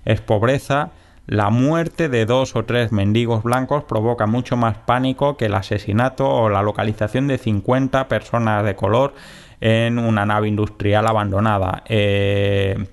es 0.06 0.22
pobreza, 0.22 0.92
la 1.26 1.50
muerte 1.50 2.10
de 2.10 2.26
dos 2.26 2.56
o 2.56 2.66
tres 2.66 2.92
mendigos 2.92 3.44
blancos 3.44 3.84
provoca 3.84 4.26
mucho 4.26 4.58
más 4.58 4.78
pánico 4.78 5.38
que 5.38 5.46
el 5.46 5.54
asesinato 5.54 6.28
o 6.28 6.50
la 6.50 6.64
localización 6.64 7.28
de 7.28 7.38
50 7.38 8.08
personas 8.08 8.66
de 8.66 8.76
color 8.76 9.14
en 9.62 10.00
una 10.00 10.26
nave 10.26 10.48
industrial 10.48 11.08
abandonada. 11.08 11.84
Eh, 11.88 12.86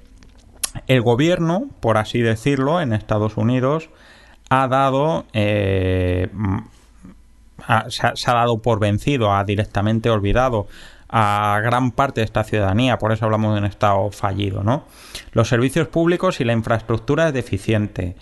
el 0.87 1.01
gobierno, 1.03 1.69
por 1.81 1.97
así 1.97 2.21
decirlo, 2.21 2.81
en 2.81 2.93
Estados 2.93 3.37
Unidos 3.37 3.89
ha 4.49 4.69
dado 4.69 5.25
eh, 5.33 6.29
se, 7.89 8.31
ha, 8.31 8.35
dado 8.35 8.59
por 8.59 8.79
vencido, 8.81 9.33
ha 9.33 9.45
directamente 9.45 10.11
olvidado 10.11 10.67
a 11.09 11.61
gran 11.63 11.93
parte 11.93 12.21
de 12.21 12.25
esta 12.25 12.45
ciudadanía, 12.45 12.99
por 12.99 13.13
eso 13.13 13.25
hablamos 13.25 13.55
de 13.55 13.61
un 13.61 13.67
estado 13.67 14.11
fallido, 14.11 14.63
¿no? 14.63 14.85
Los 15.33 15.49
servicios 15.49 15.89
públicos 15.89 16.41
y 16.41 16.45
la 16.45 16.53
infraestructura 16.53 17.29
es 17.29 17.35
deficiente. 17.35 18.17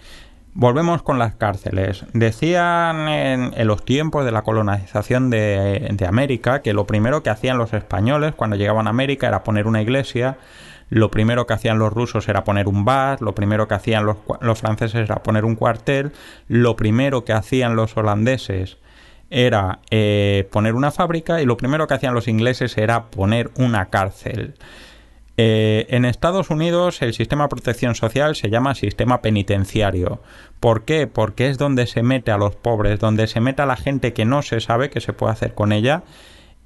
Volvemos 0.57 1.03
con 1.03 1.19
las 1.19 1.35
cárceles. 1.35 2.05
Decían 2.13 3.09
en, 3.09 3.67
los 3.67 3.85
tiempos 3.85 4.25
de 4.25 4.31
la 4.31 4.43
colonización 4.43 5.29
de, 5.29 6.07
América 6.07 6.63
que 6.63 6.73
lo 6.73 6.87
primero 6.87 7.25
que 7.25 7.31
hacían 7.31 7.59
los 7.59 7.73
españoles 7.73 8.35
cuando 8.37 8.55
llegaban 8.55 8.87
a 8.87 8.91
América 8.91 9.27
era 9.27 9.43
poner 9.43 9.67
una 9.67 9.83
iglesia, 9.83 10.39
lo 10.91 11.11
primero 11.11 11.49
que 11.49 11.55
hacían 11.55 11.81
los 11.81 11.93
rusos 11.93 12.29
era 12.29 12.45
poner 12.45 12.69
un 12.69 12.85
bar, 12.85 13.21
lo 13.21 13.35
primero 13.35 13.67
que 13.67 13.75
hacían 13.75 14.07
los, 14.07 14.19
los 14.41 14.61
franceses 14.61 15.11
era 15.11 15.25
poner 15.25 15.45
un 15.45 15.57
cuartel, 15.57 16.13
lo 16.47 16.77
primero 16.77 17.25
que 17.25 17.33
hacían 17.33 17.75
los 17.75 17.97
holandeses 17.97 18.79
era 19.31 19.81
eh, 19.91 20.49
poner 20.53 20.77
una 20.77 20.93
fábrica 20.93 21.43
y 21.43 21.47
lo 21.47 21.57
primero 21.57 21.89
que 21.89 21.95
hacían 21.95 22.15
los 22.15 22.29
ingleses 22.29 22.79
era 22.79 23.07
poner 23.07 23.51
una 23.57 23.87
cárcel. 23.87 24.55
Eh, 25.37 25.87
en 25.89 26.05
Estados 26.05 26.51
Unidos 26.51 27.03
el 27.03 27.13
sistema 27.13 27.45
de 27.45 27.49
protección 27.49 27.97
social 27.97 28.37
se 28.37 28.51
llama 28.51 28.75
sistema 28.75 29.21
penitenciario. 29.21 30.21
¿Por 30.61 30.85
qué? 30.85 31.07
Porque 31.09 31.49
es 31.49 31.59
donde 31.59 31.87
se 31.87 32.03
mete 32.03 32.31
a 32.31 32.39
los 32.39 32.55
pobres, 32.55 33.01
donde 33.01 33.27
se 33.27 33.41
mete 33.41 33.63
a 33.63 33.67
la 33.67 33.77
gente 33.77 34.13
que 34.13 34.25
no 34.25 34.43
se 34.43 34.61
sabe 34.61 34.91
qué 34.91 35.01
se 35.01 35.13
puede 35.13 35.33
hacer 35.33 35.55
con 35.55 35.73
ella, 35.73 36.05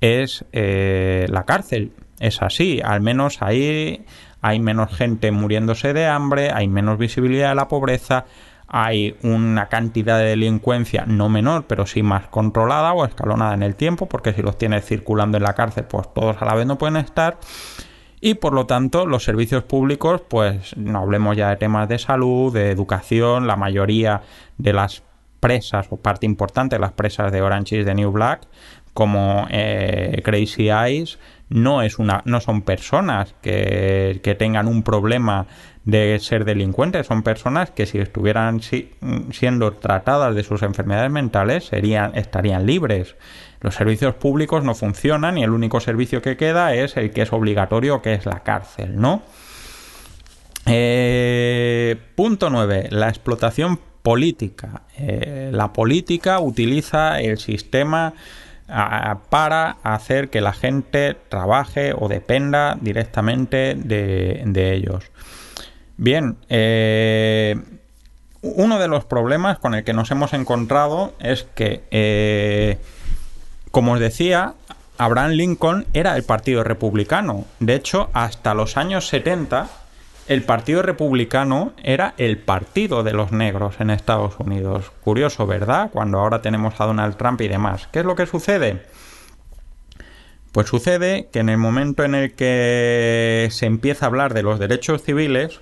es 0.00 0.44
eh, 0.52 1.26
la 1.30 1.44
cárcel. 1.44 1.92
Es 2.20 2.42
así, 2.42 2.80
al 2.84 3.00
menos 3.00 3.42
ahí 3.42 4.04
hay 4.42 4.60
menos 4.60 4.94
gente 4.94 5.30
muriéndose 5.30 5.92
de 5.92 6.06
hambre, 6.06 6.50
hay 6.52 6.68
menos 6.68 6.98
visibilidad 6.98 7.50
de 7.50 7.54
la 7.54 7.68
pobreza, 7.68 8.26
hay 8.66 9.16
una 9.22 9.68
cantidad 9.68 10.18
de 10.18 10.24
delincuencia 10.26 11.04
no 11.06 11.28
menor, 11.28 11.64
pero 11.66 11.86
sí 11.86 12.02
más 12.02 12.26
controlada 12.26 12.92
o 12.92 13.04
escalonada 13.04 13.54
en 13.54 13.62
el 13.62 13.76
tiempo, 13.76 14.06
porque 14.06 14.32
si 14.34 14.42
los 14.42 14.58
tienes 14.58 14.84
circulando 14.84 15.38
en 15.38 15.44
la 15.44 15.54
cárcel, 15.54 15.84
pues 15.84 16.12
todos 16.12 16.42
a 16.42 16.44
la 16.44 16.54
vez 16.54 16.66
no 16.66 16.76
pueden 16.76 16.96
estar 16.96 17.38
y 18.20 18.34
por 18.34 18.52
lo 18.52 18.66
tanto 18.66 19.06
los 19.06 19.24
servicios 19.24 19.64
públicos, 19.64 20.22
pues 20.28 20.76
no 20.76 21.00
hablemos 21.00 21.36
ya 21.36 21.50
de 21.50 21.56
temas 21.56 21.88
de 21.88 21.98
salud, 21.98 22.52
de 22.52 22.70
educación, 22.70 23.46
la 23.46 23.56
mayoría 23.56 24.22
de 24.56 24.72
las 24.72 25.02
presas 25.40 25.86
o 25.90 25.96
parte 25.96 26.26
importante 26.26 26.76
de 26.76 26.80
las 26.80 26.92
presas 26.92 27.30
de 27.32 27.42
Orange 27.42 27.80
is 27.80 27.86
the 27.86 27.94
New 27.94 28.10
Black, 28.10 28.42
como 28.92 29.46
eh, 29.50 30.20
Crazy 30.24 30.70
Eyes, 30.70 31.18
no, 31.50 31.82
es 31.82 31.98
una, 31.98 32.22
no 32.24 32.40
son 32.40 32.62
personas 32.62 33.34
que, 33.40 34.20
que, 34.22 34.34
tengan 34.34 34.66
un 34.66 34.82
problema 34.82 35.46
de 35.84 36.18
ser 36.18 36.44
delincuentes, 36.44 37.06
son 37.06 37.22
personas 37.22 37.70
que 37.70 37.86
si 37.86 37.98
estuvieran 37.98 38.60
siendo 38.60 39.72
tratadas 39.72 40.34
de 40.34 40.42
sus 40.42 40.62
enfermedades 40.62 41.10
mentales 41.10 41.64
serían, 41.64 42.14
estarían 42.16 42.66
libres. 42.66 43.16
Los 43.60 43.74
servicios 43.74 44.14
públicos 44.14 44.62
no 44.62 44.74
funcionan 44.74 45.38
y 45.38 45.42
el 45.42 45.50
único 45.50 45.80
servicio 45.80 46.22
que 46.22 46.36
queda 46.36 46.74
es 46.74 46.96
el 46.96 47.10
que 47.10 47.22
es 47.22 47.32
obligatorio, 47.32 48.02
que 48.02 48.14
es 48.14 48.24
la 48.24 48.40
cárcel, 48.40 49.00
¿no? 49.00 49.22
Eh, 50.66 51.96
punto 52.14 52.50
9. 52.50 52.88
La 52.90 53.08
explotación 53.08 53.80
política. 54.02 54.82
Eh, 54.96 55.50
la 55.52 55.72
política 55.72 56.40
utiliza 56.40 57.20
el 57.20 57.38
sistema 57.38 58.14
para 59.30 59.78
hacer 59.82 60.28
que 60.28 60.42
la 60.42 60.52
gente 60.52 61.16
trabaje 61.30 61.94
o 61.98 62.06
dependa 62.06 62.76
directamente 62.78 63.74
de, 63.74 64.74
ellos. 64.74 65.10
Bien, 65.96 66.36
eh, 66.50 67.56
uno 68.42 68.78
de 68.78 68.88
los 68.88 69.06
problemas 69.06 69.58
con 69.58 69.74
el 69.74 69.84
que 69.84 69.94
nos 69.94 70.10
hemos 70.10 70.34
encontrado 70.34 71.14
es 71.18 71.44
que 71.54 72.78
como 73.70 73.92
os 73.92 74.00
decía, 74.00 74.54
Abraham 74.98 75.32
Lincoln 75.32 75.86
era 75.92 76.16
el 76.16 76.24
Partido 76.24 76.64
Republicano. 76.64 77.44
De 77.60 77.74
hecho, 77.74 78.10
hasta 78.12 78.54
los 78.54 78.76
años 78.76 79.06
70, 79.08 79.68
el 80.26 80.42
Partido 80.42 80.82
Republicano 80.82 81.72
era 81.82 82.14
el 82.18 82.38
partido 82.38 83.02
de 83.02 83.12
los 83.12 83.32
negros 83.32 83.76
en 83.80 83.90
Estados 83.90 84.38
Unidos. 84.38 84.92
Curioso, 85.02 85.46
¿verdad? 85.46 85.90
Cuando 85.92 86.18
ahora 86.18 86.42
tenemos 86.42 86.80
a 86.80 86.86
Donald 86.86 87.16
Trump 87.16 87.40
y 87.40 87.48
demás. 87.48 87.88
¿Qué 87.92 88.00
es 88.00 88.04
lo 88.04 88.14
que 88.14 88.26
sucede? 88.26 88.82
Pues 90.52 90.66
sucede 90.66 91.28
que 91.32 91.38
en 91.38 91.48
el 91.48 91.58
momento 91.58 92.04
en 92.04 92.14
el 92.14 92.34
que 92.34 93.48
se 93.50 93.66
empieza 93.66 94.06
a 94.06 94.08
hablar 94.08 94.34
de 94.34 94.42
los 94.42 94.58
derechos 94.58 95.02
civiles, 95.02 95.60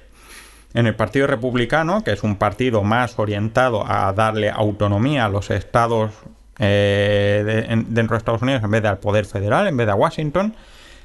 en 0.75 0.87
el 0.87 0.95
Partido 0.95 1.27
Republicano, 1.27 2.05
que 2.05 2.13
es 2.13 2.23
un 2.23 2.37
partido 2.37 2.83
más 2.83 3.19
orientado 3.19 3.87
a 3.87 4.13
darle 4.13 4.51
autonomía 4.51 5.25
a 5.25 5.29
los 5.29 5.51
estados 5.51 6.13
eh, 6.59 7.85
dentro 7.89 8.15
de 8.15 8.19
Estados 8.19 8.43
Unidos 8.43 8.63
en 8.65 8.71
vez 8.71 8.83
de 8.83 8.89
al 8.89 8.99
poder 8.99 9.27
federal, 9.27 9.67
en 9.67 9.77
vez 9.77 9.87
de 9.87 9.93
a 9.93 9.97
Washington, 9.97 10.55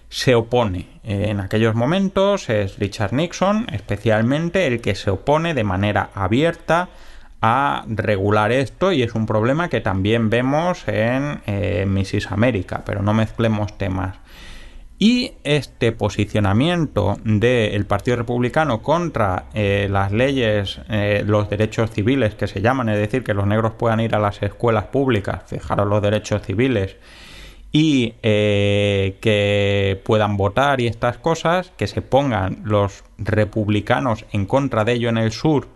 se 0.10 0.36
opone. 0.36 0.88
Eh, 1.04 1.28
en 1.30 1.40
aquellos 1.40 1.74
momentos 1.74 2.50
es 2.50 2.78
Richard 2.78 3.14
Nixon, 3.14 3.68
especialmente 3.72 4.68
el 4.68 4.82
que 4.82 4.94
se 4.94 5.10
opone 5.10 5.54
de 5.54 5.64
manera 5.64 6.10
abierta 6.14 6.90
a 7.42 7.86
regular 7.88 8.52
esto 8.52 8.92
y 8.92 9.02
es 9.02 9.16
un 9.16 9.26
problema 9.26 9.70
que 9.70 9.82
también 9.82 10.30
vemos 10.30 10.88
en 10.88 11.42
eh, 11.48 11.86
Mrs. 11.88 12.32
América, 12.32 12.84
pero 12.86 13.02
no 13.02 13.14
mezclemos 13.14 13.78
temas. 13.78 14.18
Y 15.04 15.34
este 15.44 15.94
posicionamiento 15.94 17.18
del 17.24 17.88
Partido 17.88 18.18
Republicano 18.18 18.84
contra 18.84 19.46
eh, 19.56 19.88
las 19.90 20.12
leyes, 20.12 20.80
eh, 20.90 21.24
los 21.26 21.50
derechos 21.50 21.90
civiles 21.90 22.36
que 22.36 22.46
se 22.46 22.62
llaman, 22.62 22.88
es 22.88 23.00
decir, 23.00 23.24
que 23.24 23.34
los 23.34 23.48
negros 23.48 23.74
puedan 23.80 24.00
ir 24.00 24.14
a 24.14 24.20
las 24.20 24.44
escuelas 24.44 24.84
públicas, 24.86 25.42
fijaros 25.48 25.88
los 25.88 26.04
derechos 26.04 26.44
civiles, 26.44 26.98
y 27.72 28.14
eh, 28.22 29.18
que 29.22 30.00
puedan 30.06 30.38
votar 30.38 30.80
y 30.82 30.86
estas 30.86 31.18
cosas, 31.18 31.74
que 31.78 31.88
se 31.88 32.04
pongan 32.04 32.62
los 32.64 33.04
republicanos 33.18 34.26
en 34.32 34.46
contra 34.46 34.86
de 34.86 34.94
ello 34.94 35.10
en 35.10 35.18
el 35.18 35.32
sur, 35.32 35.68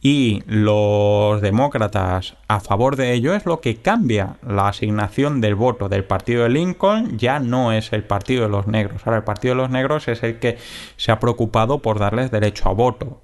y 0.00 0.42
los 0.46 1.40
demócratas 1.40 2.36
a 2.48 2.60
favor 2.60 2.96
de 2.96 3.12
ello 3.12 3.34
es 3.34 3.46
lo 3.46 3.60
que 3.60 3.76
cambia 3.76 4.36
la 4.46 4.68
asignación 4.68 5.40
del 5.40 5.54
voto 5.54 5.88
del 5.88 6.04
partido 6.04 6.44
de 6.44 6.50
Lincoln. 6.50 7.18
Ya 7.18 7.40
no 7.40 7.72
es 7.72 7.92
el 7.92 8.04
partido 8.04 8.44
de 8.44 8.48
los 8.48 8.66
negros. 8.66 9.02
Ahora 9.04 9.18
el 9.18 9.24
partido 9.24 9.54
de 9.54 9.62
los 9.62 9.70
negros 9.70 10.06
es 10.08 10.22
el 10.22 10.38
que 10.38 10.58
se 10.96 11.10
ha 11.10 11.18
preocupado 11.18 11.80
por 11.80 11.98
darles 11.98 12.30
derecho 12.30 12.68
a 12.68 12.72
voto 12.72 13.20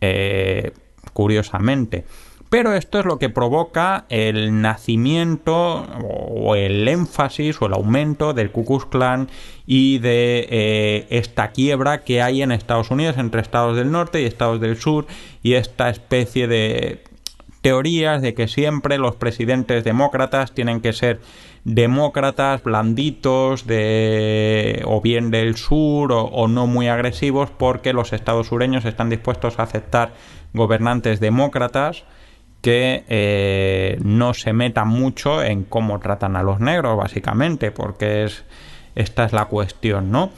eh, 0.00 0.72
curiosamente 1.12 2.04
pero 2.50 2.74
esto 2.74 2.98
es 2.98 3.06
lo 3.06 3.18
que 3.18 3.30
provoca 3.30 4.06
el 4.08 4.60
nacimiento 4.60 5.86
o 6.02 6.56
el 6.56 6.86
énfasis 6.88 7.62
o 7.62 7.66
el 7.66 7.74
aumento 7.74 8.34
del 8.34 8.50
Ku 8.50 8.64
Klux 8.64 8.86
Klan 8.86 9.28
y 9.66 9.98
de 9.98 10.48
eh, 10.50 11.06
esta 11.10 11.52
quiebra 11.52 12.02
que 12.02 12.20
hay 12.20 12.42
en 12.42 12.50
Estados 12.50 12.90
Unidos 12.90 13.18
entre 13.18 13.40
estados 13.40 13.76
del 13.76 13.92
norte 13.92 14.20
y 14.20 14.24
estados 14.24 14.60
del 14.60 14.76
sur 14.76 15.06
y 15.44 15.54
esta 15.54 15.90
especie 15.90 16.48
de 16.48 17.04
teorías 17.60 18.20
de 18.20 18.34
que 18.34 18.48
siempre 18.48 18.98
los 18.98 19.14
presidentes 19.14 19.84
demócratas 19.84 20.52
tienen 20.52 20.80
que 20.80 20.92
ser 20.92 21.20
demócratas 21.62 22.64
blanditos 22.64 23.64
de 23.64 24.82
o 24.86 25.00
bien 25.00 25.30
del 25.30 25.56
sur 25.56 26.10
o, 26.10 26.22
o 26.24 26.48
no 26.48 26.66
muy 26.66 26.88
agresivos 26.88 27.48
porque 27.56 27.92
los 27.92 28.12
estados 28.12 28.48
sureños 28.48 28.84
están 28.86 29.08
dispuestos 29.08 29.60
a 29.60 29.62
aceptar 29.62 30.14
gobernantes 30.52 31.20
demócratas 31.20 32.02
que 32.60 33.04
eh, 33.08 33.98
no 34.02 34.34
se 34.34 34.52
metan 34.52 34.88
mucho 34.88 35.42
en 35.42 35.64
cómo 35.64 35.98
tratan 35.98 36.36
a 36.36 36.42
los 36.42 36.60
negros, 36.60 36.96
básicamente, 36.96 37.70
porque 37.70 38.24
es 38.24 38.44
esta 38.94 39.24
es 39.24 39.32
la 39.32 39.46
cuestión, 39.46 40.10
¿no? 40.10 40.30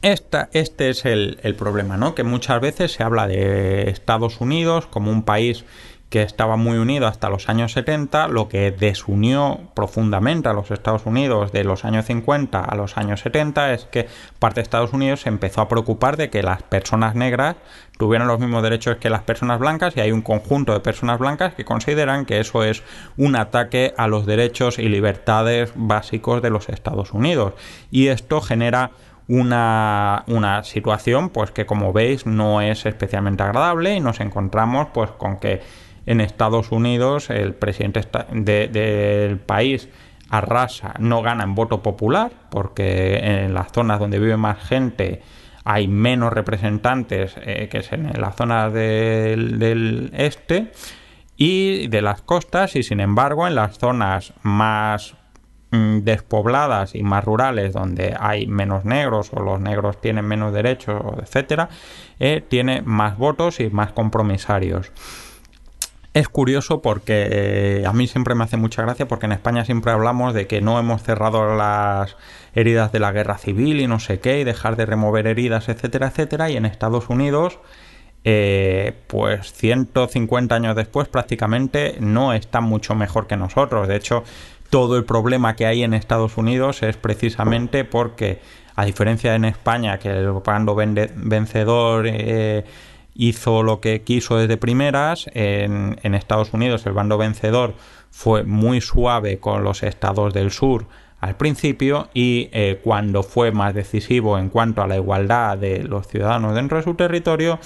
Esta, 0.00 0.48
este 0.52 0.90
es 0.90 1.04
el, 1.04 1.38
el 1.42 1.54
problema, 1.54 1.96
¿no? 1.96 2.14
Que 2.14 2.24
muchas 2.24 2.60
veces 2.60 2.92
se 2.92 3.02
habla 3.02 3.28
de 3.28 3.90
Estados 3.90 4.40
Unidos 4.40 4.86
como 4.86 5.10
un 5.10 5.22
país 5.22 5.64
que 6.12 6.20
estaba 6.20 6.56
muy 6.56 6.76
unido 6.76 7.06
hasta 7.06 7.30
los 7.30 7.48
años 7.48 7.72
70, 7.72 8.28
lo 8.28 8.46
que 8.46 8.70
desunió 8.70 9.60
profundamente 9.72 10.46
a 10.46 10.52
los 10.52 10.70
Estados 10.70 11.06
Unidos 11.06 11.52
de 11.52 11.64
los 11.64 11.86
años 11.86 12.04
50 12.04 12.62
a 12.62 12.74
los 12.76 12.98
años 12.98 13.20
70 13.20 13.72
es 13.72 13.86
que 13.86 14.08
parte 14.38 14.56
de 14.56 14.64
Estados 14.64 14.92
Unidos 14.92 15.22
se 15.22 15.30
empezó 15.30 15.62
a 15.62 15.68
preocupar 15.70 16.18
de 16.18 16.28
que 16.28 16.42
las 16.42 16.62
personas 16.64 17.14
negras 17.14 17.56
tuvieran 17.96 18.28
los 18.28 18.38
mismos 18.38 18.62
derechos 18.62 18.98
que 18.98 19.08
las 19.08 19.22
personas 19.22 19.58
blancas 19.58 19.96
y 19.96 20.00
hay 20.00 20.12
un 20.12 20.20
conjunto 20.20 20.74
de 20.74 20.80
personas 20.80 21.18
blancas 21.18 21.54
que 21.54 21.64
consideran 21.64 22.26
que 22.26 22.40
eso 22.40 22.62
es 22.62 22.82
un 23.16 23.34
ataque 23.34 23.94
a 23.96 24.06
los 24.06 24.26
derechos 24.26 24.78
y 24.78 24.90
libertades 24.90 25.72
básicos 25.74 26.42
de 26.42 26.50
los 26.50 26.68
Estados 26.68 27.14
Unidos. 27.14 27.54
Y 27.90 28.08
esto 28.08 28.42
genera 28.42 28.90
una, 29.28 30.24
una, 30.26 30.62
situación 30.62 31.30
pues 31.30 31.52
que 31.52 31.64
como 31.64 31.94
veis 31.94 32.26
no 32.26 32.60
es 32.60 32.84
especialmente 32.84 33.42
agradable 33.42 33.94
y 33.94 34.00
nos 34.00 34.20
encontramos 34.20 34.88
pues 34.92 35.10
con 35.12 35.38
que 35.38 35.62
en 36.06 36.20
Estados 36.20 36.72
Unidos 36.72 37.30
el 37.30 37.54
presidente 37.54 38.02
del 38.32 39.38
país 39.38 39.88
arrasa, 40.30 40.94
no 40.98 41.20
gana 41.20 41.44
en 41.44 41.54
voto 41.54 41.82
popular, 41.82 42.32
porque 42.50 43.18
en 43.18 43.52
las 43.52 43.70
zonas 43.70 44.00
donde 44.00 44.18
vive 44.18 44.38
más 44.38 44.58
gente 44.58 45.20
hay 45.64 45.88
menos 45.88 46.32
representantes 46.32 47.34
eh, 47.40 47.68
que 47.70 47.78
es 47.78 47.92
en 47.92 48.10
las 48.20 48.36
zonas 48.36 48.72
del, 48.72 50.10
este 50.14 50.72
y 51.36 51.86
de 51.88 52.02
las 52.02 52.22
costas 52.22 52.76
y 52.76 52.82
sin 52.82 53.00
embargo 53.00 53.46
en 53.46 53.54
las 53.54 53.78
zonas 53.78 54.32
más 54.42 55.14
mm, 55.70 55.98
despobladas 55.98 56.94
y 56.94 57.02
más 57.02 57.24
rurales 57.24 57.74
donde 57.74 58.16
hay 58.18 58.46
menos 58.46 58.84
negros 58.84 59.30
o 59.32 59.40
los 59.40 59.60
negros 59.60 60.00
tienen 60.00 60.24
menos 60.24 60.52
derechos 60.52 61.00
etcétera 61.20 61.68
eh, 62.18 62.44
tiene 62.46 62.82
más 62.82 63.16
votos 63.16 63.60
y 63.60 63.70
más 63.70 63.92
compromisarios 63.92 64.90
Es 66.14 66.28
curioso 66.28 66.82
porque 66.82 67.26
eh, 67.30 67.86
a 67.86 67.92
mí 67.94 68.06
siempre 68.06 68.34
me 68.34 68.44
hace 68.44 68.58
mucha 68.58 68.82
gracia 68.82 69.08
porque 69.08 69.24
en 69.24 69.32
España 69.32 69.64
siempre 69.64 69.92
hablamos 69.92 70.34
de 70.34 70.46
que 70.46 70.60
no 70.60 70.78
hemos 70.78 71.02
cerrado 71.02 71.56
las 71.56 72.16
heridas 72.54 72.92
de 72.92 73.00
la 73.00 73.12
guerra 73.12 73.38
civil 73.38 73.80
y 73.80 73.86
no 73.86 73.98
sé 73.98 74.20
qué 74.20 74.40
y 74.40 74.44
dejar 74.44 74.76
de 74.76 74.84
remover 74.84 75.26
heridas, 75.26 75.70
etcétera, 75.70 76.08
etcétera. 76.08 76.50
Y 76.50 76.58
en 76.58 76.66
Estados 76.66 77.08
Unidos, 77.08 77.58
eh, 78.24 78.92
pues 79.06 79.54
150 79.54 80.54
años 80.54 80.76
después 80.76 81.08
prácticamente 81.08 81.96
no 81.98 82.34
están 82.34 82.64
mucho 82.64 82.94
mejor 82.94 83.26
que 83.26 83.38
nosotros. 83.38 83.88
De 83.88 83.96
hecho, 83.96 84.22
todo 84.68 84.98
el 84.98 85.06
problema 85.06 85.56
que 85.56 85.64
hay 85.64 85.82
en 85.82 85.94
Estados 85.94 86.36
Unidos 86.36 86.82
es 86.82 86.98
precisamente 86.98 87.86
porque, 87.86 88.38
a 88.76 88.84
diferencia 88.84 89.34
en 89.34 89.46
España, 89.46 89.98
que 89.98 90.10
el 90.10 90.30
bando 90.44 90.74
vencedor... 90.74 92.06
Eh, 92.06 92.64
hizo 93.14 93.62
lo 93.62 93.80
que 93.80 94.02
quiso 94.02 94.36
desde 94.36 94.56
primeras. 94.56 95.26
En, 95.34 96.14
Estados 96.14 96.52
Unidos 96.52 96.86
el 96.86 96.92
bando 96.92 97.18
vencedor 97.18 97.74
fue 98.10 98.44
muy 98.44 98.80
suave 98.80 99.38
con 99.38 99.64
los 99.64 99.82
estados 99.82 100.34
del 100.34 100.50
sur 100.50 100.86
al 101.20 101.36
principio 101.36 102.08
y 102.12 102.48
eh, 102.52 102.80
cuando 102.82 103.22
fue 103.22 103.52
más 103.52 103.74
decisivo 103.74 104.38
en 104.38 104.48
cuanto 104.48 104.82
a 104.82 104.86
la 104.86 104.96
igualdad 104.96 105.56
de 105.56 105.84
los 105.84 106.08
ciudadanos 106.08 106.54
dentro 106.54 106.76
de 106.76 106.82
su 106.82 106.94
territorio 106.94 107.58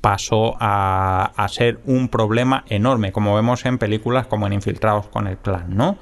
pasó 0.00 0.56
a, 0.60 1.46
ser 1.50 1.80
un 1.84 2.08
problema 2.08 2.64
enorme 2.68 3.12
como 3.12 3.34
vemos 3.34 3.64
en 3.66 3.78
películas 3.78 4.26
como 4.26 4.46
en 4.46 4.54
Infiltrados 4.54 5.08
con 5.08 5.26
el 5.26 5.36
clan, 5.36 5.76
¿no? 5.76 5.98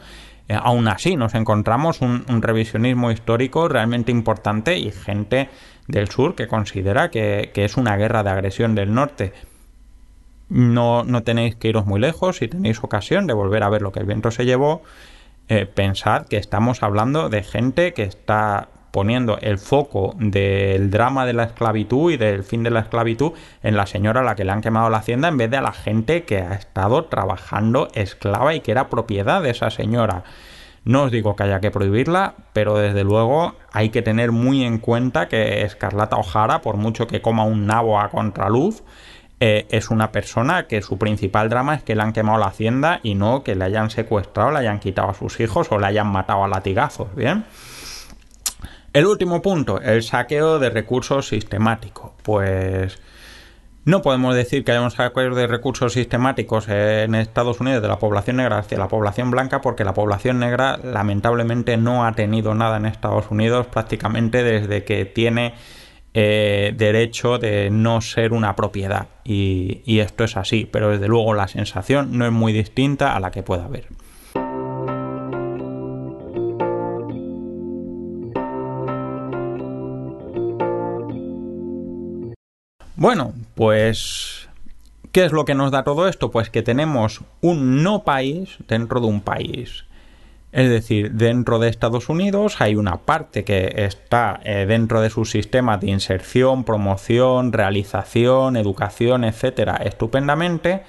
Eh, 0.46 0.58
aún 0.60 0.88
así 0.88 1.16
nos 1.16 1.34
encontramos 1.34 2.00
un, 2.00 2.24
un 2.28 2.42
revisionismo 2.42 3.10
histórico 3.10 3.66
realmente 3.66 4.12
importante 4.12 4.76
y 4.78 4.90
gente 4.90 5.48
del 5.86 6.08
sur 6.08 6.34
que 6.34 6.48
considera 6.48 7.10
que, 7.10 7.50
es 7.54 7.76
una 7.76 7.96
guerra 7.96 8.22
de 8.22 8.30
agresión 8.30 8.74
del 8.74 8.94
norte. 8.94 9.32
No, 10.48 11.04
no, 11.04 11.22
tenéis 11.22 11.56
que 11.56 11.68
iros 11.68 11.86
muy 11.86 12.00
lejos, 12.00 12.38
si 12.38 12.48
tenéis 12.48 12.82
ocasión 12.82 13.26
de 13.26 13.34
volver 13.34 13.62
a 13.62 13.68
ver 13.68 13.82
lo 13.82 13.92
que 13.92 14.00
el 14.00 14.06
viento 14.06 14.30
se 14.30 14.44
llevó, 14.44 14.82
eh, 15.48 15.66
pensad 15.66 16.26
que 16.26 16.36
estamos 16.36 16.82
hablando 16.82 17.28
de 17.28 17.42
gente 17.42 17.92
que 17.92 18.02
está 18.02 18.68
poniendo 18.94 19.38
el 19.40 19.58
foco 19.58 20.14
del 20.18 20.88
drama 20.88 21.26
de 21.26 21.32
la 21.32 21.42
esclavitud 21.42 22.12
y 22.12 22.16
del 22.16 22.44
fin 22.44 22.62
de 22.62 22.70
la 22.70 22.78
esclavitud 22.78 23.32
en 23.64 23.76
la 23.76 23.86
señora 23.86 24.20
a 24.20 24.22
la 24.22 24.36
que 24.36 24.44
le 24.44 24.52
han 24.52 24.60
quemado 24.60 24.88
la 24.88 24.98
hacienda 24.98 25.26
en 25.26 25.36
vez 25.36 25.50
de 25.50 25.56
a 25.56 25.62
la 25.62 25.72
gente 25.72 26.22
que 26.22 26.38
ha 26.38 26.54
estado 26.54 27.06
trabajando 27.06 27.88
esclava 27.94 28.54
y 28.54 28.60
que 28.60 28.70
era 28.70 28.88
propiedad 28.90 29.42
de 29.42 29.50
esa 29.50 29.70
señora. 29.70 30.22
No 30.84 31.04
os 31.04 31.10
digo 31.10 31.34
que 31.34 31.44
haya 31.44 31.60
que 31.60 31.70
prohibirla, 31.70 32.34
pero 32.52 32.76
desde 32.76 33.04
luego 33.04 33.54
hay 33.72 33.88
que 33.88 34.02
tener 34.02 34.32
muy 34.32 34.64
en 34.64 34.78
cuenta 34.78 35.28
que 35.28 35.62
Escarlata 35.62 36.16
O'Hara, 36.16 36.60
por 36.60 36.76
mucho 36.76 37.06
que 37.06 37.22
coma 37.22 37.44
un 37.44 37.66
nabo 37.66 37.98
a 37.98 38.10
contraluz, 38.10 38.82
eh, 39.40 39.66
es 39.70 39.90
una 39.90 40.12
persona 40.12 40.66
que 40.66 40.82
su 40.82 40.98
principal 40.98 41.48
drama 41.48 41.74
es 41.74 41.82
que 41.82 41.94
le 41.94 42.02
han 42.02 42.12
quemado 42.12 42.38
la 42.38 42.46
hacienda 42.46 43.00
y 43.02 43.14
no 43.14 43.42
que 43.42 43.54
le 43.54 43.64
hayan 43.64 43.90
secuestrado, 43.90 44.52
le 44.52 44.58
hayan 44.58 44.78
quitado 44.78 45.08
a 45.08 45.14
sus 45.14 45.40
hijos 45.40 45.68
o 45.70 45.78
le 45.78 45.86
hayan 45.86 46.06
matado 46.06 46.44
a 46.44 46.48
latigazos, 46.48 47.14
¿bien? 47.14 47.44
El 48.92 49.06
último 49.06 49.42
punto, 49.42 49.80
el 49.80 50.02
saqueo 50.02 50.58
de 50.58 50.70
recursos 50.70 51.26
sistemático. 51.26 52.14
Pues 52.22 53.00
no 53.84 54.02
podemos 54.02 54.34
decir 54.34 54.64
que 54.64 54.72
hayamos 54.72 54.94
sacado 54.94 55.34
de 55.34 55.46
recursos 55.46 55.92
sistemáticos 55.92 56.68
en 56.68 57.14
Estados 57.14 57.60
Unidos 57.60 57.82
de 57.82 57.88
la 57.88 57.98
población 57.98 58.36
negra 58.36 58.58
hacia 58.58 58.78
la 58.78 58.88
población 58.88 59.30
blanca 59.30 59.60
porque 59.60 59.84
la 59.84 59.94
población 59.94 60.38
negra 60.38 60.78
lamentablemente 60.82 61.76
no 61.76 62.06
ha 62.06 62.12
tenido 62.12 62.54
nada 62.54 62.78
en 62.78 62.86
Estados 62.86 63.26
Unidos 63.30 63.66
prácticamente 63.66 64.42
desde 64.42 64.84
que 64.84 65.04
tiene 65.04 65.54
eh, 66.14 66.72
derecho 66.76 67.38
de 67.38 67.70
no 67.70 68.00
ser 68.00 68.32
una 68.32 68.56
propiedad 68.56 69.08
y, 69.24 69.82
y 69.84 69.98
esto 69.98 70.24
es 70.24 70.36
así, 70.36 70.68
pero 70.70 70.90
desde 70.90 71.08
luego 71.08 71.34
la 71.34 71.48
sensación 71.48 72.16
no 72.16 72.24
es 72.24 72.32
muy 72.32 72.52
distinta 72.52 73.14
a 73.14 73.20
la 73.20 73.30
que 73.30 73.42
pueda 73.42 73.64
haber. 73.64 73.88
Bueno, 82.96 83.34
pues, 83.56 84.48
¿qué 85.10 85.24
es 85.24 85.32
lo 85.32 85.44
que 85.44 85.56
nos 85.56 85.72
da 85.72 85.82
todo 85.82 86.06
esto? 86.06 86.30
Pues 86.30 86.48
que 86.48 86.62
tenemos 86.62 87.22
un 87.40 87.82
no 87.82 88.04
país 88.04 88.56
dentro 88.68 89.00
de 89.00 89.06
un 89.06 89.20
país. 89.20 89.84
Es 90.52 90.70
decir, 90.70 91.10
dentro 91.10 91.58
de 91.58 91.68
Estados 91.68 92.08
Unidos 92.08 92.60
hay 92.60 92.76
una 92.76 92.98
parte 92.98 93.42
que 93.42 93.72
está 93.76 94.38
eh, 94.44 94.66
dentro 94.68 95.00
de 95.00 95.10
su 95.10 95.24
sistema 95.24 95.78
de 95.78 95.90
inserción, 95.90 96.62
promoción, 96.62 97.52
realización, 97.52 98.56
educación, 98.56 99.24
etcétera, 99.24 99.80
estupendamente 99.84 100.84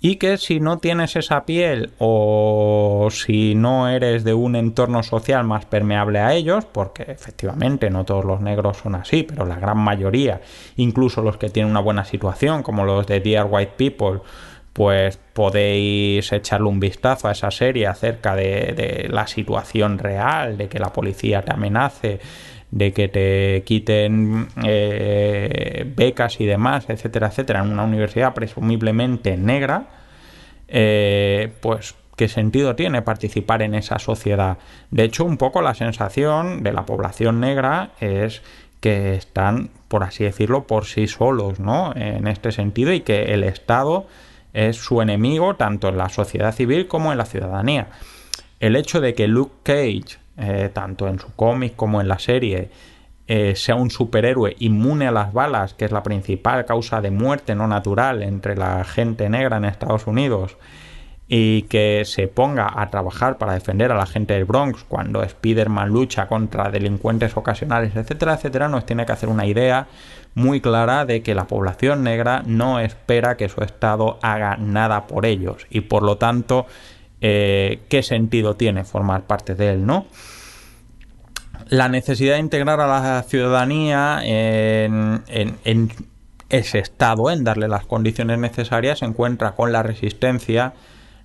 y 0.00 0.16
que 0.16 0.38
si 0.38 0.60
no 0.60 0.78
tienes 0.78 1.14
esa 1.16 1.44
piel 1.44 1.90
o 1.98 3.08
si 3.10 3.54
no 3.54 3.88
eres 3.88 4.24
de 4.24 4.32
un 4.32 4.56
entorno 4.56 5.02
social 5.02 5.44
más 5.44 5.66
permeable 5.66 6.20
a 6.20 6.32
ellos, 6.34 6.64
porque 6.64 7.02
efectivamente 7.02 7.90
no 7.90 8.04
todos 8.04 8.24
los 8.24 8.40
negros 8.40 8.78
son 8.78 8.94
así, 8.94 9.24
pero 9.24 9.44
la 9.44 9.56
gran 9.56 9.78
mayoría, 9.78 10.40
incluso 10.76 11.22
los 11.22 11.36
que 11.36 11.50
tienen 11.50 11.70
una 11.70 11.80
buena 11.80 12.04
situación, 12.04 12.62
como 12.62 12.84
los 12.84 13.06
de 13.06 13.20
Dear 13.20 13.46
White 13.50 13.74
People, 13.76 14.20
pues 14.72 15.18
podéis 15.34 16.32
echarle 16.32 16.68
un 16.68 16.80
vistazo 16.80 17.28
a 17.28 17.32
esa 17.32 17.50
serie 17.50 17.86
acerca 17.86 18.34
de, 18.34 18.72
de 18.74 19.08
la 19.10 19.26
situación 19.26 19.98
real, 19.98 20.56
de 20.56 20.68
que 20.68 20.78
la 20.78 20.92
policía 20.92 21.42
te 21.42 21.52
amenace, 21.52 22.20
de 22.70 22.92
que 22.92 23.08
te 23.08 23.62
quiten 23.64 24.48
eh, 24.64 25.90
becas 25.96 26.40
y 26.40 26.46
demás, 26.46 26.88
etcétera, 26.88 27.28
etcétera, 27.28 27.60
en 27.60 27.72
una 27.72 27.84
universidad 27.84 28.34
presumiblemente 28.34 29.36
negra, 29.36 29.88
eh, 30.68 31.52
pues 31.60 31.94
qué 32.16 32.28
sentido 32.28 32.76
tiene 32.76 33.02
participar 33.02 33.62
en 33.62 33.74
esa 33.74 33.98
sociedad. 33.98 34.58
De 34.90 35.04
hecho, 35.04 35.24
un 35.24 35.36
poco 35.36 35.62
la 35.62 35.74
sensación 35.74 36.62
de 36.62 36.72
la 36.72 36.86
población 36.86 37.40
negra 37.40 37.92
es 38.00 38.42
que 38.80 39.14
están, 39.14 39.70
por 39.88 40.04
así 40.04 40.24
decirlo, 40.24 40.66
por 40.66 40.84
sí 40.84 41.06
solos, 41.06 41.60
¿no? 41.60 41.92
En 41.96 42.26
este 42.26 42.52
sentido, 42.52 42.92
y 42.92 43.00
que 43.00 43.34
el 43.34 43.44
Estado 43.44 44.06
es 44.52 44.76
su 44.76 45.00
enemigo 45.02 45.56
tanto 45.56 45.88
en 45.88 45.96
la 45.98 46.08
sociedad 46.08 46.54
civil 46.54 46.86
como 46.86 47.12
en 47.12 47.18
la 47.18 47.24
ciudadanía. 47.24 47.88
El 48.58 48.76
hecho 48.76 49.00
de 49.00 49.14
que 49.14 49.26
Luke 49.26 49.54
Cage 49.62 50.18
eh, 50.40 50.70
tanto 50.72 51.06
en 51.08 51.18
su 51.18 51.34
cómic 51.34 51.76
como 51.76 52.00
en 52.00 52.08
la 52.08 52.18
serie, 52.18 52.70
eh, 53.26 53.54
sea 53.54 53.76
un 53.76 53.90
superhéroe 53.90 54.56
inmune 54.58 55.06
a 55.06 55.12
las 55.12 55.32
balas, 55.32 55.74
que 55.74 55.84
es 55.84 55.92
la 55.92 56.02
principal 56.02 56.64
causa 56.64 57.00
de 57.00 57.10
muerte 57.10 57.54
no 57.54 57.68
natural 57.68 58.22
entre 58.22 58.56
la 58.56 58.82
gente 58.84 59.28
negra 59.28 59.58
en 59.58 59.66
Estados 59.66 60.06
Unidos, 60.06 60.56
y 61.28 61.62
que 61.62 62.02
se 62.06 62.26
ponga 62.26 62.72
a 62.74 62.90
trabajar 62.90 63.38
para 63.38 63.54
defender 63.54 63.92
a 63.92 63.94
la 63.94 64.06
gente 64.06 64.34
del 64.34 64.46
Bronx 64.46 64.82
cuando 64.82 65.22
Spider-Man 65.22 65.88
lucha 65.88 66.26
contra 66.26 66.70
delincuentes 66.70 67.36
ocasionales, 67.36 67.94
etcétera, 67.94 68.34
etcétera, 68.34 68.66
nos 68.66 68.84
tiene 68.84 69.06
que 69.06 69.12
hacer 69.12 69.28
una 69.28 69.46
idea 69.46 69.86
muy 70.34 70.60
clara 70.60 71.04
de 71.04 71.22
que 71.22 71.36
la 71.36 71.46
población 71.46 72.02
negra 72.02 72.42
no 72.46 72.80
espera 72.80 73.36
que 73.36 73.48
su 73.48 73.60
Estado 73.62 74.18
haga 74.22 74.56
nada 74.56 75.06
por 75.06 75.24
ellos. 75.24 75.68
Y 75.70 75.82
por 75.82 76.02
lo 76.02 76.18
tanto 76.18 76.66
eh, 77.20 77.80
qué 77.88 78.02
sentido 78.02 78.56
tiene 78.56 78.84
formar 78.84 79.22
parte 79.22 79.54
de 79.54 79.70
él, 79.70 79.86
¿no? 79.86 80.06
La 81.68 81.88
necesidad 81.88 82.34
de 82.34 82.40
integrar 82.40 82.80
a 82.80 82.86
la 82.86 83.22
ciudadanía 83.22 84.20
en, 84.24 85.22
ese 86.48 86.78
estado, 86.80 87.30
en 87.30 87.44
darle 87.44 87.68
las 87.68 87.86
condiciones 87.86 88.38
necesarias, 88.38 88.98
se 88.98 89.04
encuentra 89.04 89.52
con 89.52 89.70
la 89.70 89.82
resistencia 89.82 90.72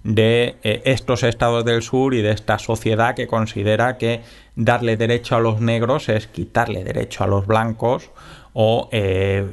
de 0.04 0.56
eh, 0.62 0.84
estos 0.86 1.24
estados 1.24 1.66
del 1.66 1.82
sur 1.82 2.14
y 2.14 2.22
de 2.22 2.30
esta 2.30 2.60
sociedad 2.60 3.16
que 3.16 3.26
considera 3.26 3.98
que 3.98 4.22
darle 4.56 4.98
derecho 4.98 5.36
a 5.36 5.40
los 5.40 5.62
negros 5.62 6.10
es 6.10 6.28
quitarle 6.28 6.84
derecho 6.84 7.24
a 7.24 7.28
los 7.28 7.48
blancos 7.48 8.12
o 8.54 8.88
eh, 8.92 9.50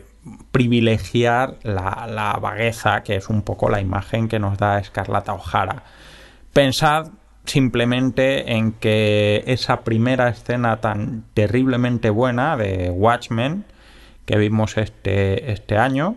privilegiar 0.53 1.57
la, 1.63 2.07
la, 2.09 2.35
vagueza, 2.35 3.03
que 3.03 3.17
es 3.17 3.31
un 3.31 3.41
poco 3.43 3.71
la 3.71 3.81
imagen 3.81 4.29
que 4.29 4.39
nos 4.39 4.59
da 4.59 4.79
Escarlata 4.79 5.33
O'Hara. 5.33 5.83
Pensad 6.53 7.09
simplemente 7.45 8.53
en 8.53 8.73
que 8.73 9.43
esa 9.47 9.83
primera 9.83 10.29
escena 10.29 10.81
tan 10.81 11.25
terriblemente 11.35 12.11
buena 12.11 12.57
de 12.57 12.91
Watchmen 12.91 13.65
que 14.27 14.37
vimos 14.37 14.77
este, 14.77 15.51
este 15.51 15.77
año, 15.77 16.17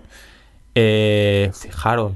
eh, 0.75 1.51
fijaros, 1.53 2.13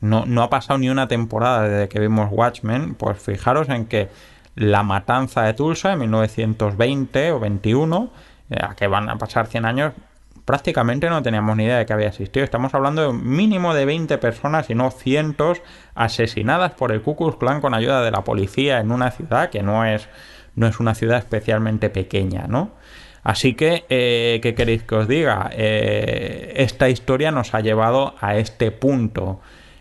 no, 0.00 0.26
no, 0.26 0.42
ha 0.42 0.50
pasado 0.50 0.78
ni 0.78 0.88
una 0.88 1.08
temporada 1.08 1.68
desde 1.68 1.88
que 1.88 2.00
vimos 2.00 2.28
Watchmen, 2.30 2.94
pues 2.94 3.22
fijaros 3.22 3.68
en 3.68 3.86
que 3.86 4.08
la 4.56 4.82
matanza 4.82 5.42
de 5.42 5.54
Tulsa 5.54 5.92
en 5.92 6.00
1920 6.00 7.32
o 7.32 7.40
21, 7.40 8.10
eh, 8.50 8.56
a 8.60 8.74
que 8.74 8.86
van 8.86 9.08
a 9.08 9.16
pasar 9.16 9.46
100 9.46 9.64
años, 9.64 9.92
prácticamente 10.50 11.08
no 11.08 11.22
teníamos 11.22 11.56
ni 11.56 11.62
idea 11.62 11.78
de 11.78 11.86
que 11.86 11.92
había 11.92 12.08
existido. 12.08 12.42
Estamos 12.42 12.74
hablando 12.74 13.02
de 13.02 13.08
un 13.08 13.24
mínimo 13.24 13.72
de 13.72 13.84
20 13.84 14.18
personas, 14.18 14.68
y 14.68 14.74
no 14.74 14.90
cientos, 14.90 15.62
asesinadas 15.94 16.72
por 16.72 16.90
el 16.90 17.02
Ku 17.02 17.14
Klux 17.14 17.36
Klan 17.36 17.60
con 17.60 17.72
ayuda 17.72 18.02
de 18.02 18.10
la 18.10 18.24
policía 18.24 18.80
en 18.80 18.90
una 18.90 19.12
ciudad 19.12 19.50
que 19.50 19.62
no 19.62 19.84
es, 19.84 20.08
no 20.56 20.66
es 20.66 20.80
una 20.80 20.96
ciudad 20.96 21.18
especialmente 21.18 21.88
pequeña, 21.88 22.48
¿no? 22.48 22.72
Así 23.22 23.54
que, 23.54 23.84
eh, 23.90 24.40
¿qué 24.42 24.56
queréis 24.56 24.82
que 24.82 24.96
os 24.96 25.06
diga? 25.06 25.50
Eh, 25.52 26.54
esta 26.56 26.88
historia 26.88 27.30
nos 27.30 27.54
ha 27.54 27.60
llevado 27.60 28.16
a 28.20 28.34
este 28.34 28.72
punto. 28.72 29.40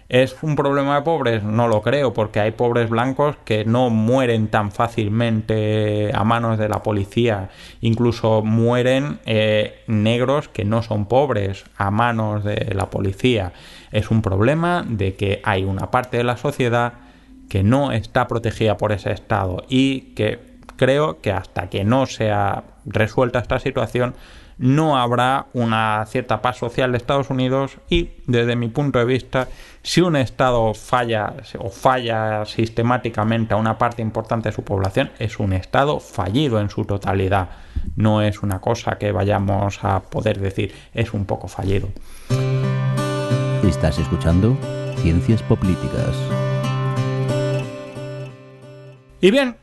¿Es 0.10 0.36
un 0.42 0.56
problema 0.56 0.96
de 0.96 1.02
pobres? 1.04 1.44
No 1.44 1.68
lo 1.68 1.84
creo, 1.84 2.14
porque 2.14 2.40
hay 2.40 2.50
pobres 2.50 2.90
blancos 2.90 3.36
que 3.46 3.64
no 3.64 3.92
mueren 3.92 4.48
tan 4.48 4.72
fácilmente 4.72 6.10
a 6.16 6.24
manos 6.24 6.58
de 6.58 6.68
la 6.68 6.82
policía. 6.82 7.50
Incluso 7.82 8.42
mueren 8.42 9.20
eh, 9.28 9.84
negros 9.86 10.50
que 10.50 10.66
no 10.66 10.82
son 10.82 11.06
pobres 11.06 11.64
a 11.78 11.92
manos 11.92 12.44
de 12.44 12.74
la 12.74 12.90
policía. 12.90 13.54
Es 13.92 14.10
un 14.10 14.24
problema 14.24 14.84
de 14.88 15.14
que 15.14 15.42
hay 15.44 15.64
una 15.64 15.92
parte 15.92 16.18
de 16.18 16.24
la 16.24 16.38
sociedad 16.38 16.94
que 17.48 17.62
no 17.62 17.92
está 17.92 18.28
protegida 18.28 18.78
por 18.78 18.92
ese 18.92 19.12
Estado 19.12 19.64
y 19.70 20.16
que 20.16 20.40
creo 20.76 21.22
que 21.22 21.32
hasta 21.32 21.70
que 21.70 21.84
no 21.84 22.08
sea 22.08 22.64
resuelta 22.84 23.38
esta 23.38 23.60
situación 23.60 24.16
no 24.60 24.98
habrá 24.98 25.48
una 25.54 26.06
cierta 26.06 26.42
paz 26.42 26.58
social 26.58 26.92
de 26.92 26.98
Estados 26.98 27.30
Unidos 27.30 27.78
y 27.90 28.10
desde 28.28 28.58
mi 28.58 28.68
punto 28.68 29.00
de 29.00 29.06
vista 29.06 29.48
si 29.82 30.02
un 30.02 30.18
Estado 30.18 30.74
falla 30.74 31.34
o 31.58 31.70
falla 31.70 32.46
sistemáticamente 32.46 33.54
a 33.54 33.58
una 33.58 33.78
parte 33.78 34.02
importante 34.02 34.50
de 34.50 34.56
su 34.56 34.64
población 34.64 35.12
es 35.18 35.40
un 35.40 35.54
Estado 35.54 36.02
fallido 36.02 36.60
en 36.60 36.70
su 36.70 36.84
totalidad. 36.84 37.50
No 37.96 38.22
es 38.22 38.44
una 38.44 38.60
cosa 38.60 38.98
que 38.98 39.14
vayamos 39.14 39.80
a 39.82 40.02
poder 40.02 40.40
decir 40.40 40.76
es 40.94 41.14
un 41.14 41.26
poco 41.26 41.48
fallido. 41.48 41.88
Estás 43.64 43.98
escuchando 43.98 44.58
Ciencias 44.98 45.42
Políticas. 45.44 46.16
Y 49.22 49.32
bien 49.32 49.56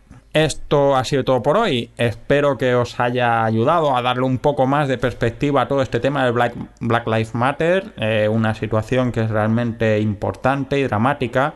esto 0.44 0.96
ha 0.96 1.04
sido 1.04 1.24
todo 1.24 1.42
por 1.42 1.56
hoy. 1.56 1.90
Espero 1.96 2.58
que 2.58 2.74
os 2.74 3.00
haya 3.00 3.44
ayudado 3.44 3.96
a 3.96 4.02
darle 4.02 4.24
un 4.24 4.36
poco 4.36 4.66
más 4.66 4.86
de 4.86 4.98
perspectiva 4.98 5.62
a 5.62 5.68
todo 5.68 5.80
este 5.80 5.98
tema 5.98 6.24
del 6.24 6.34
Black, 6.34 6.54
Black 6.80 7.06
Lives 7.06 7.34
Matter, 7.34 7.94
eh, 7.96 8.28
una 8.30 8.54
situación 8.54 9.12
que 9.12 9.22
es 9.22 9.30
realmente 9.30 9.98
importante 9.98 10.78
y 10.78 10.82
dramática. 10.82 11.54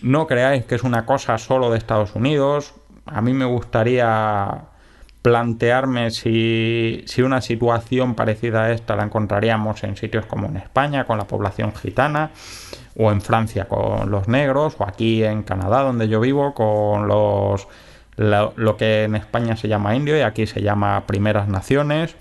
No 0.00 0.26
creáis 0.26 0.64
que 0.64 0.76
es 0.76 0.82
una 0.82 1.04
cosa 1.04 1.36
solo 1.36 1.70
de 1.70 1.76
Estados 1.76 2.14
Unidos. 2.14 2.74
A 3.04 3.20
mí 3.20 3.34
me 3.34 3.44
gustaría 3.44 4.62
plantearme 5.20 6.10
si, 6.10 7.04
si, 7.06 7.20
una 7.20 7.42
situación 7.42 8.14
parecida 8.14 8.64
a 8.64 8.72
esta 8.72 8.96
la 8.96 9.02
encontraríamos 9.02 9.82
en 9.84 9.96
sitios 9.96 10.24
como 10.24 10.46
en 10.46 10.56
España 10.56 11.04
con 11.04 11.18
la 11.18 11.24
población 11.24 11.74
gitana 11.74 12.30
o 12.96 13.10
en 13.10 13.20
Francia 13.20 13.66
con 13.66 14.08
los 14.08 14.28
negros 14.28 14.76
o 14.78 14.84
aquí 14.84 15.24
en 15.24 15.42
Canadá 15.42 15.82
donde 15.82 16.06
yo 16.06 16.20
vivo 16.20 16.54
con 16.54 17.08
los 17.08 17.66
lo, 18.16 18.76
que 18.76 19.04
en 19.04 19.14
España 19.14 19.56
se 19.56 19.68
llama 19.68 19.94
indio 19.94 20.16
y 20.16 20.22
aquí 20.22 20.46
se 20.46 20.62
llama 20.62 21.06
primeras 21.06 21.48
naciones. 21.48 22.16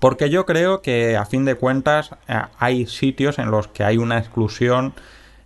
Porque 0.00 0.30
yo 0.30 0.46
creo 0.46 0.80
que 0.80 1.16
a 1.16 1.26
fin 1.26 1.44
de 1.44 1.54
cuentas 1.54 2.10
eh, 2.28 2.40
hay 2.58 2.86
sitios 2.86 3.38
en 3.38 3.50
los 3.50 3.68
que 3.68 3.84
hay 3.84 3.98
una 3.98 4.18
exclusión 4.18 4.94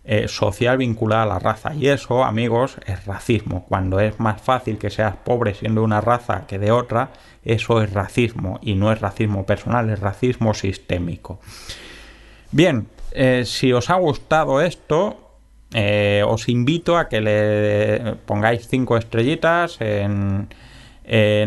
eh, 0.05 0.29
social 0.29 0.79
vinculada 0.79 1.25
a 1.25 1.27
la 1.27 1.39
raza. 1.39 1.75
Y 1.75 1.89
eso, 1.89 2.25
amigos, 2.25 2.77
es 2.87 3.07
racismo. 3.07 3.65
Cuando 3.69 3.99
es 3.99 4.21
más 4.21 4.41
fácil 4.41 4.79
que 4.79 4.91
seas 4.91 5.17
pobre 5.17 5.55
siendo 5.55 5.83
una 5.83 6.01
raza 6.01 6.47
que 6.47 6.59
de 6.59 6.71
otra, 6.71 7.11
eso 7.45 7.83
es 7.83 7.93
racismo. 7.93 8.61
Y 8.63 8.75
no 8.75 8.93
es 8.93 9.01
racismo 9.01 9.47
personal, 9.47 9.91
es 9.91 9.99
racismo 9.99 10.55
sistémico. 10.55 11.41
Bien, 12.53 12.87
eh, 13.11 13.45
si 13.45 13.73
os 13.73 13.91
ha 13.91 13.97
gustado 13.97 14.61
esto, 14.61 15.26
eh, 15.75 16.23
os 16.27 16.49
invito 16.49 16.97
a 16.97 17.09
que 17.09 17.21
le 17.21 18.17
pongáis 18.27 18.69
cinco 18.69 18.97
estrellitas 18.97 19.79
en, 19.81 20.49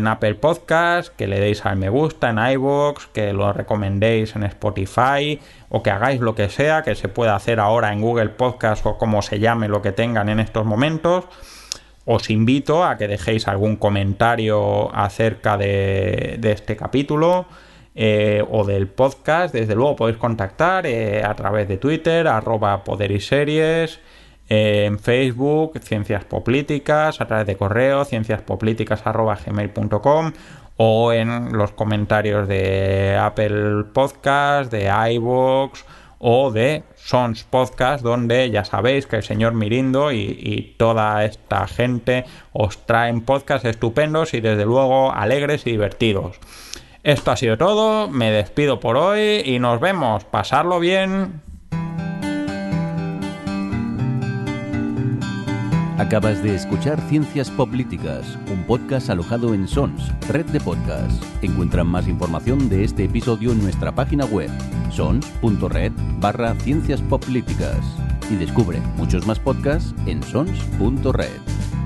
Apple 0.06 0.36
Podcast, 0.36 1.14
que 1.14 1.26
le 1.26 1.38
deis 1.38 1.66
al 1.66 1.76
me 1.76 1.90
gusta 1.90 2.30
en 2.30 2.38
iVoox, 2.38 3.08
que 3.12 3.34
lo 3.34 3.52
recomendéis 3.52 4.34
en 4.34 4.44
Spotify 4.44 5.38
o 5.68 5.82
que 5.82 5.90
hagáis 5.90 6.20
lo 6.20 6.34
que 6.34 6.48
sea, 6.48 6.82
que 6.82 6.94
se 6.94 7.08
pueda 7.08 7.34
hacer 7.36 7.60
ahora 7.60 7.92
en 7.92 8.00
Google 8.00 8.30
Podcast 8.30 8.86
o 8.86 8.96
como 8.96 9.20
se 9.20 9.38
llame 9.38 9.68
lo 9.68 9.82
que 9.82 9.92
tengan 9.92 10.30
en 10.30 10.40
estos 10.40 10.64
momentos. 10.64 11.26
Os 12.06 12.30
invito 12.30 12.84
a 12.84 12.96
que 12.96 13.06
dejéis 13.06 13.46
algún 13.46 13.76
comentario 13.76 14.94
acerca 14.94 15.56
de, 15.56 16.40
este 16.42 16.74
capítulo. 16.74 17.46
Eh, 17.94 18.44
o 18.48 18.64
del 18.64 18.86
podcast, 18.86 19.52
desde 19.52 19.74
luego 19.74 19.96
podéis 19.96 20.16
contactar 20.16 20.86
eh, 20.86 21.24
a 21.24 21.34
través 21.34 21.66
de 21.66 21.76
Twitter, 21.76 22.28
arroba 22.28 22.84
poder 22.84 23.10
y 23.10 23.18
series, 23.20 23.98
en 24.48 25.00
Facebook, 25.00 25.80
Ciencias 25.82 26.24
Políticas, 26.24 27.20
a 27.20 27.26
través 27.26 27.46
de 27.46 27.56
correo, 27.56 28.04
cienciaspoplíticas.gmail.com 28.04 30.32
o 30.76 31.12
en 31.12 31.52
los 31.52 31.72
comentarios 31.72 32.46
de 32.48 33.16
Apple 33.20 33.84
Podcast, 33.92 34.72
de 34.72 34.90
iVoox 35.14 35.84
o 36.18 36.50
de 36.50 36.84
Sons 36.96 37.44
Podcast, 37.44 38.02
donde 38.02 38.50
ya 38.50 38.64
sabéis 38.64 39.06
que 39.06 39.16
el 39.16 39.22
señor 39.22 39.54
Mirindo 39.54 40.12
y, 40.12 40.74
toda 40.78 41.24
esta 41.24 41.66
gente 41.66 42.24
os 42.52 42.86
traen 42.86 43.22
podcasts 43.22 43.68
estupendos 43.68 44.32
y 44.34 44.40
desde 44.40 44.64
luego 44.64 45.12
alegres 45.12 45.66
y 45.66 45.72
divertidos. 45.72 46.38
Esto 47.02 47.30
ha 47.30 47.36
sido 47.36 47.56
todo, 47.56 48.08
me 48.08 48.30
despido 48.30 48.78
por 48.78 48.98
hoy 48.98 49.42
y 49.44 49.58
nos 49.58 49.80
vemos. 49.80 50.24
Pasarlo 50.24 50.78
bien. 50.78 51.40
Acabas 55.96 56.42
de 56.42 56.54
escuchar 56.54 57.00
Ciencias 57.08 57.50
Políticas, 57.50 58.38
un 58.50 58.64
podcast 58.64 59.08
alojado 59.08 59.54
en 59.54 59.66
Sons, 59.66 60.12
red 60.28 60.44
de 60.46 60.60
podcasts. 60.60 61.20
Encuentran 61.40 61.86
más 61.86 62.06
información 62.06 62.68
de 62.68 62.84
este 62.84 63.04
episodio 63.04 63.52
en 63.52 63.62
nuestra 63.62 63.94
página 63.94 64.26
web, 64.26 64.50
sons.red 64.90 65.92
barra 66.18 66.54
Ciencias 66.56 67.00
Políticas. 67.02 67.78
Y 68.30 68.36
descubre 68.36 68.78
muchos 68.96 69.26
más 69.26 69.38
podcasts 69.38 69.94
en 70.06 70.22
sons.red. 70.22 71.79